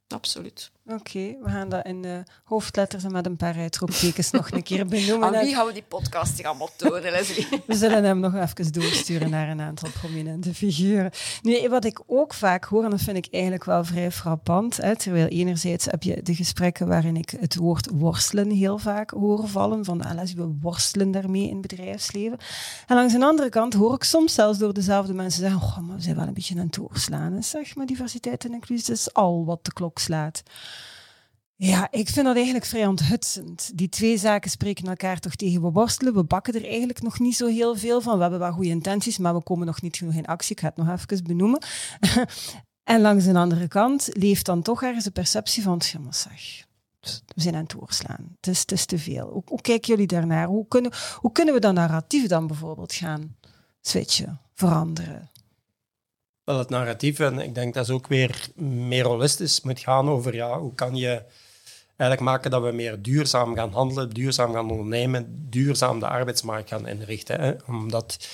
[0.08, 0.72] Absoluut.
[0.86, 1.36] Oké.
[1.44, 5.28] We gaan dat in de hoofdletters en met een paar uitroeptekens nog een keer benoemen.
[5.38, 7.48] Aan wie gaan we die podcast hier allemaal tonen, Leslie?
[7.68, 11.12] We zullen hem nog even doorsturen naar een aantal prominente figuren.
[11.42, 14.96] Nu, wat ik ook vaak hoor, en dat vind ik eigenlijk wel vrij frappant, hè,
[14.96, 19.86] terwijl enerzijds heb je de gesprekken waarin ik het woord worstelen heel vaak hoor vallen,
[19.86, 22.38] van ah, Leslie, we worstelen daarmee in het bedrijfsleven.
[22.88, 25.96] En langs de andere kant hoor ik soms zelfs door dezelfde mensen zeggen, oh, maar
[25.96, 28.96] we zijn wel een beetje aan het doorslaan, hè, zeg maar, diversiteit en inclusie, dat
[28.96, 30.44] is al wat de klok slaat.
[31.56, 33.72] Ja, ik vind dat eigenlijk vrij onthutsend.
[33.78, 35.62] Die twee zaken spreken elkaar toch tegen.
[35.62, 38.16] We worstelen, we bakken er eigenlijk nog niet zo heel veel van.
[38.16, 40.51] We hebben wel goede intenties, maar we komen nog niet genoeg in actie.
[40.51, 41.64] Ik ga het nog even benoemen.
[42.84, 46.66] en langs de andere kant leeft dan toch ergens de perceptie van, maar zeg,
[47.01, 48.36] we zijn aan het doorslaan.
[48.36, 49.30] Het is, het te veel.
[49.30, 50.47] Hoe, hoe kijken jullie daarnaar?
[50.47, 53.36] Hoe kunnen, hoe kunnen we dat narratief dan bijvoorbeeld gaan
[53.82, 55.32] switchen, veranderen?
[56.43, 60.36] Wel, het narratief, en ik denk dat is ook weer meer holistisch, moet gaan over
[60.36, 61.24] ja, hoe kan je
[61.98, 66.88] eigenlijk maken dat we meer duurzaam gaan handelen, duurzaam gaan ondernemen, duurzaam de arbeidsmarkt gaan
[66.88, 67.41] inrichten.
[67.41, 67.54] Hè.
[67.68, 68.28] Omdat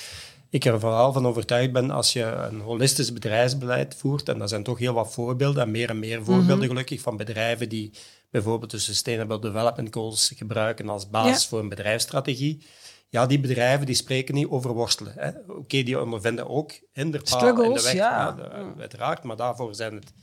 [0.49, 4.63] ik er vooral van overtuigd ben als je een holistisch bedrijfsbeleid voert, en dat zijn
[4.63, 6.67] toch heel wat voorbeelden, en meer en meer voorbeelden Mhm.
[6.67, 7.91] gelukkig, van bedrijven die
[8.29, 11.49] bijvoorbeeld de Sustainable Development Goals gebruiken als basis Ja.
[11.49, 12.65] voor een bedrijfsstrategie.
[13.09, 15.43] Ja, die bedrijven die spreken niet over worstelen.
[15.47, 18.31] Oké, die ondervinden ook hinderpalen in de weg, ja.
[18.31, 20.13] de- uiteraard, maar daarvoor zijn het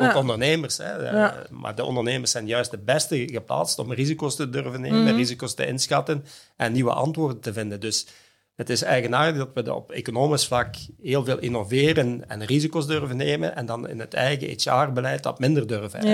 [0.00, 0.76] ook ondernemers.
[0.78, 1.06] Hè.
[1.06, 5.14] Eh, Maar de ondernemers zijn juist de beste geplaatst om risico's te durven nemen, Mhm.
[5.16, 6.24] risico's te inschatten
[6.56, 7.80] en nieuwe antwoorden te vinden.
[7.80, 8.06] Dus
[8.54, 13.56] het is eigenaardig dat we op economisch vlak heel veel innoveren en risico's durven nemen
[13.56, 16.04] en dan in het eigen HR-beleid dat minder durven.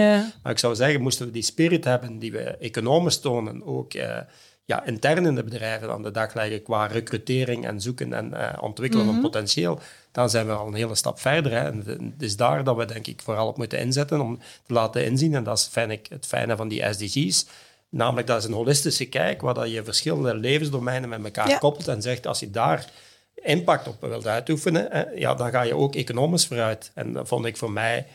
[0.43, 4.19] Maar ik zou zeggen, moesten we die spirit hebben die we economisch tonen, ook eh,
[4.67, 8.63] ja, intern in de bedrijven aan de dag leggen qua recrutering en zoeken en eh,
[8.63, 9.81] ontwikkelen van potentieel,
[10.13, 11.53] dan zijn we al een hele stap verder.
[11.53, 11.59] Hè.
[11.59, 15.05] En het is daar dat we denk ik vooral op moeten inzetten om te laten
[15.05, 17.47] inzien, en dat is fijn, ik, het fijne van die SDG's,
[17.89, 21.59] namelijk dat is een holistische kijk, waar dat je verschillende levensdomeinen met elkaar Ja.
[21.59, 22.91] koppelt en zegt, als je daar
[23.35, 26.91] impact op wilt uitoefenen, hè, ja, dan ga je ook economisch vooruit.
[26.95, 28.07] En dat vond ik voor mij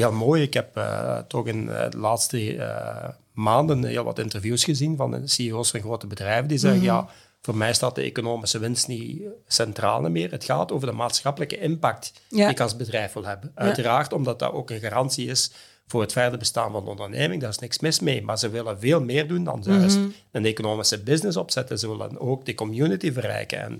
[0.00, 0.42] heel mooi.
[0.42, 5.10] Ik heb eh, toch in eh, de laatste eh, maanden heel wat interviews gezien van
[5.10, 7.08] de CEO's van grote bedrijven die zeggen, ja,
[7.42, 10.30] voor mij staat de economische winst niet centraal meer.
[10.30, 12.36] Het gaat over de maatschappelijke impact Ja.
[12.36, 13.52] die ik als bedrijf wil hebben.
[13.54, 15.50] Uiteraard, omdat dat ook een garantie is
[15.86, 17.40] voor het verder bestaan van de onderneming.
[17.40, 18.22] Daar is niks mis mee.
[18.22, 19.98] Maar ze willen veel meer doen dan juist
[20.30, 21.78] een economische business opzetten.
[21.78, 23.60] Ze willen ook de community verrijken.
[23.60, 23.78] En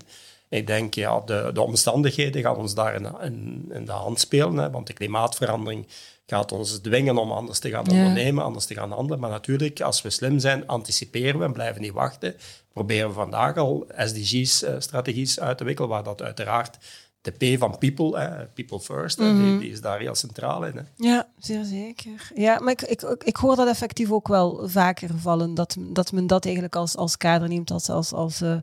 [0.49, 4.57] ik denk, ja, de, de omstandigheden gaan ons daar in, in, in de hand spelen.
[4.57, 5.87] Hè, want de klimaatverandering
[6.25, 7.91] gaat ons dwingen om anders te gaan Ja.
[7.97, 9.19] ondernemen, anders te gaan handelen.
[9.19, 12.35] Maar natuurlijk, als we slim zijn, anticiperen we en blijven niet wachten.
[12.73, 16.77] Proberen we vandaag al SDG's-strategies uit te wikkelen, waar dat uiteraard
[17.21, 20.75] de P van people, hè, people first, hè, die, die is daar heel centraal in.
[20.77, 20.81] Hè.
[20.95, 22.31] Ja, zeer zeker.
[22.35, 26.11] Ja, maar ik, ik, ik- ik hoor dat effectief ook wel vaker vallen, dat, dat
[26.11, 28.55] men dat eigenlijk als, als kader neemt, als, als, als eh,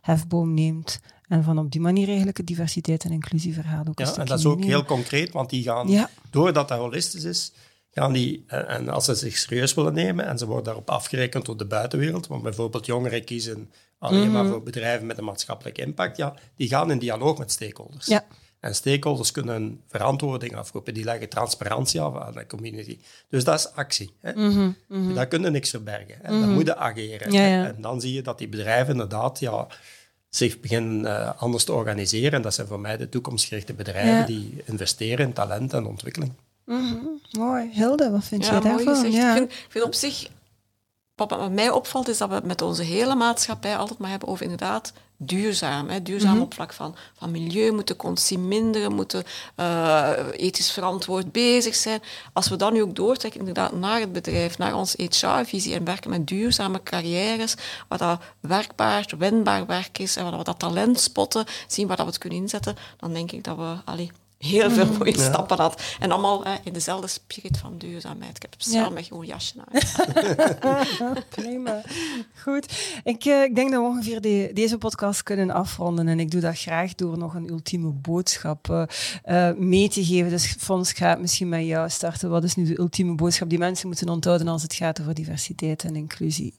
[0.00, 1.00] hefboom neemt.
[1.28, 4.46] En van op die manier eigenlijk het diversiteit en inclusieverhaal ook Ja, en dat is
[4.46, 6.10] ook heel concreet, want die gaan, Ja.
[6.30, 7.52] doordat dat holistisch is,
[7.90, 11.44] gaan die, en en als ze zich serieus willen nemen en ze worden daarop afgerekend
[11.46, 14.32] door de buitenwereld, want bijvoorbeeld jongeren kiezen alleen Mhm.
[14.32, 18.06] maar voor bedrijven met een maatschappelijke impact, ja, die gaan in dialoog met stakeholders.
[18.06, 18.24] Ja.
[18.60, 22.98] En stakeholders kunnen verantwoording afroepen, die leggen transparantie af aan de community.
[23.28, 24.10] Dus dat is actie.
[24.20, 24.32] Hè.
[25.14, 26.18] Daar kun je niks verbergen.
[26.22, 26.40] Hè.
[26.40, 27.28] Dan moet je ageren.
[27.28, 27.66] Mhm, Ja, ja.
[27.66, 29.66] En dan zie je dat die bedrijven inderdaad ja,
[30.28, 32.32] zich beginnen eh, anders te organiseren.
[32.32, 34.24] En dat zijn voor mij de toekomstgerichte bedrijven Ja.
[34.26, 36.32] die investeren in talent en ontwikkeling.
[37.38, 37.70] Mooi.
[37.72, 39.10] Hilde, wat vind Ja, mooi daarvan?
[39.10, 39.30] Ja.
[39.30, 40.28] Ik, vind, ik vind op zich,
[41.16, 44.42] wat wat mij opvalt, is dat we met onze hele maatschappij altijd maar hebben over
[44.42, 45.88] inderdaad duurzaam.
[45.88, 46.02] Hè.
[46.02, 46.42] Duurzaam Mhm.
[46.42, 52.02] op vlak van, van milieu, moeten consumeren, moeten eh, ethisch verantwoord bezig zijn.
[52.32, 56.10] Als we dat nu ook doortrekken inderdaad naar het bedrijf, naar onze HR-visie en werken
[56.10, 57.54] met duurzame carrières,
[57.88, 62.06] waar dat werkbaar, wendbaar werk is en waar we dat talent spotten, zien waar dat
[62.06, 64.10] we het kunnen inzetten, dan denk ik dat we allee,
[64.46, 65.80] heel veel mooie stappen hadden.
[66.00, 68.36] En allemaal hè, in dezelfde spirit van duurzaamheid.
[68.36, 68.88] Ik heb Ja.
[68.88, 69.80] met gewoon jasje aan.
[71.28, 71.82] Prima.
[72.42, 72.98] Goed.
[73.04, 76.08] Ik, eh, ik denk dat we ongeveer de- deze podcast kunnen afronden.
[76.08, 78.82] En ik doe dat graag door nog een ultieme boodschap eh,
[79.48, 80.30] eh, mee te geven.
[80.30, 82.30] Dus Fons, ik ga misschien met jou starten.
[82.30, 85.84] Wat is nu de ultieme boodschap die mensen moeten onthouden als het gaat over diversiteit
[85.84, 86.54] en inclusie?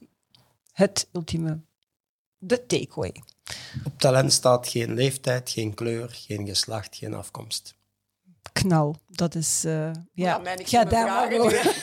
[0.72, 1.60] Het ultieme,
[2.38, 3.22] de takeaway.
[3.84, 7.74] Op talent staat geen leeftijd, geen kleur, geen geslacht, geen afkomst.
[8.52, 8.96] Knal.
[9.06, 11.76] Dat is, eh, ja, Ja, mijn daar over.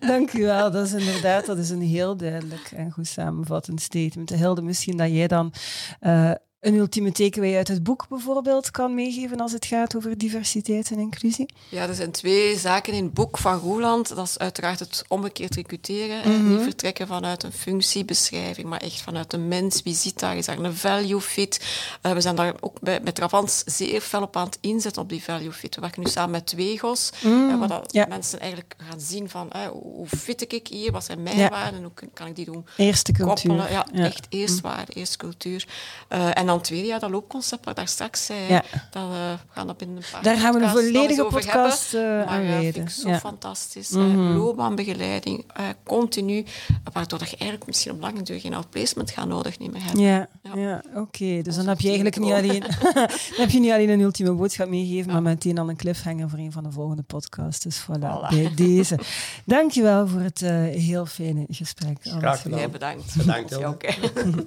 [0.10, 0.70] Dank u wel.
[0.70, 4.30] Dat is inderdaad dat is een heel duidelijk en goed samenvattend statement.
[4.30, 5.52] Hilde, misschien dat jij dan
[6.00, 6.30] eh,
[6.60, 10.98] een ultieme takeaway uit het boek bijvoorbeeld kan meegeven als het gaat over diversiteit en
[10.98, 11.46] inclusie.
[11.68, 14.08] Ja, er zijn twee zaken in het boek van Roeland.
[14.08, 16.20] Dat is uiteraard het omgekeerd recruteren.
[16.22, 16.30] hè.
[16.38, 19.82] Niet vertrekken vanuit een functiebeschrijving, maar echt vanuit de mens.
[19.82, 20.36] Wie zit daar?
[20.36, 21.64] Is daar een value fit?
[22.02, 25.08] Eh, we zijn daar ook bij, met Travans zeer fel op aan het inzetten op
[25.08, 25.74] die value fit.
[25.74, 28.06] We werken nu samen met Twegos, eh, waar dat ja.
[28.08, 30.92] mensen eigenlijk gaan zien van hè, hoe fit ik hier?
[30.92, 31.78] Wat zijn mijn waarden?
[31.78, 32.66] En hoe kan ik die doen?
[32.76, 33.48] Eerste cultuur.
[33.50, 33.72] koppelen.
[33.72, 34.04] Ja, Ja.
[34.04, 35.66] echt eerst waarde, eerst cultuur.
[36.08, 38.38] Eh, en dan het tweede, ja, dat loopconcept waar ik daar straks zei.
[38.48, 38.62] Ja.
[38.90, 42.20] Dat, eh, we gaan dat binnen een paar Daar gaan we een volledige podcast, hebben.
[42.20, 42.82] eh, maar, aan eh, vind wijden.
[42.82, 43.18] ik zo Ja.
[43.18, 43.90] fantastisch.
[43.90, 46.44] Mm loopbaanbegeleiding, eh, continu.
[46.92, 50.02] Waardoor dat je eigenlijk misschien op lange duur geen outplacement gaat nodig niet meer hebben.
[50.02, 50.60] Ja, Ja.
[50.60, 50.82] ja.
[50.94, 51.42] oké.
[51.42, 52.60] Dus dan heb je eigenlijk niet alleen,
[52.94, 56.38] dan heb je niet alleen een ultieme boodschap meegegeven, maar meteen al een cliffhanger voor
[56.38, 57.64] een van de volgende podcasts.
[57.64, 58.28] Dus voilà, Voilà.
[58.28, 58.98] bij deze.
[59.44, 61.98] Dankjewel voor het eh, heel fijne gesprek.
[62.04, 62.58] Alles Graag gedaan.
[62.58, 63.16] Jij bedankt.
[63.16, 64.46] Bedankt, Ja, Hilde.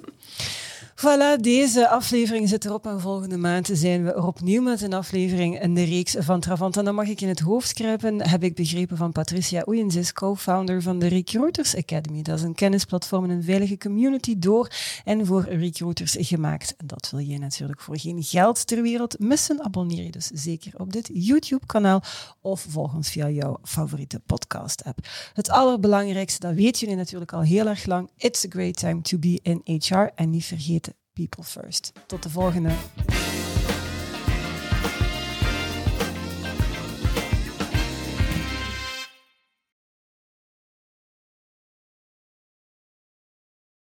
[0.96, 5.60] Voilà, deze aflevering zit erop en volgende maand zijn we er opnieuw met een aflevering
[5.60, 6.76] in de reeks van Travant.
[6.76, 10.12] En dan mag ik in het hoofd kruipen, heb ik begrepen van Patricia Oeyens, is
[10.12, 12.22] co-founder van de Recruiters Academy.
[12.22, 14.70] Dat is een kennisplatform en een veilige community door
[15.04, 16.74] en voor recruiters gemaakt.
[16.76, 19.64] En dat wil je natuurlijk voor geen geld ter wereld missen.
[19.64, 22.02] Abonneer je dus zeker op dit YouTube-kanaal
[22.40, 24.98] of volg ons via jouw favoriete podcast-app.
[25.32, 29.18] Het allerbelangrijkste, dat weten jullie natuurlijk al heel erg lang, it's a great time to
[29.18, 30.10] be in HR.
[30.14, 31.92] En niet vergeten, people first.
[32.06, 32.70] Tot de volgende.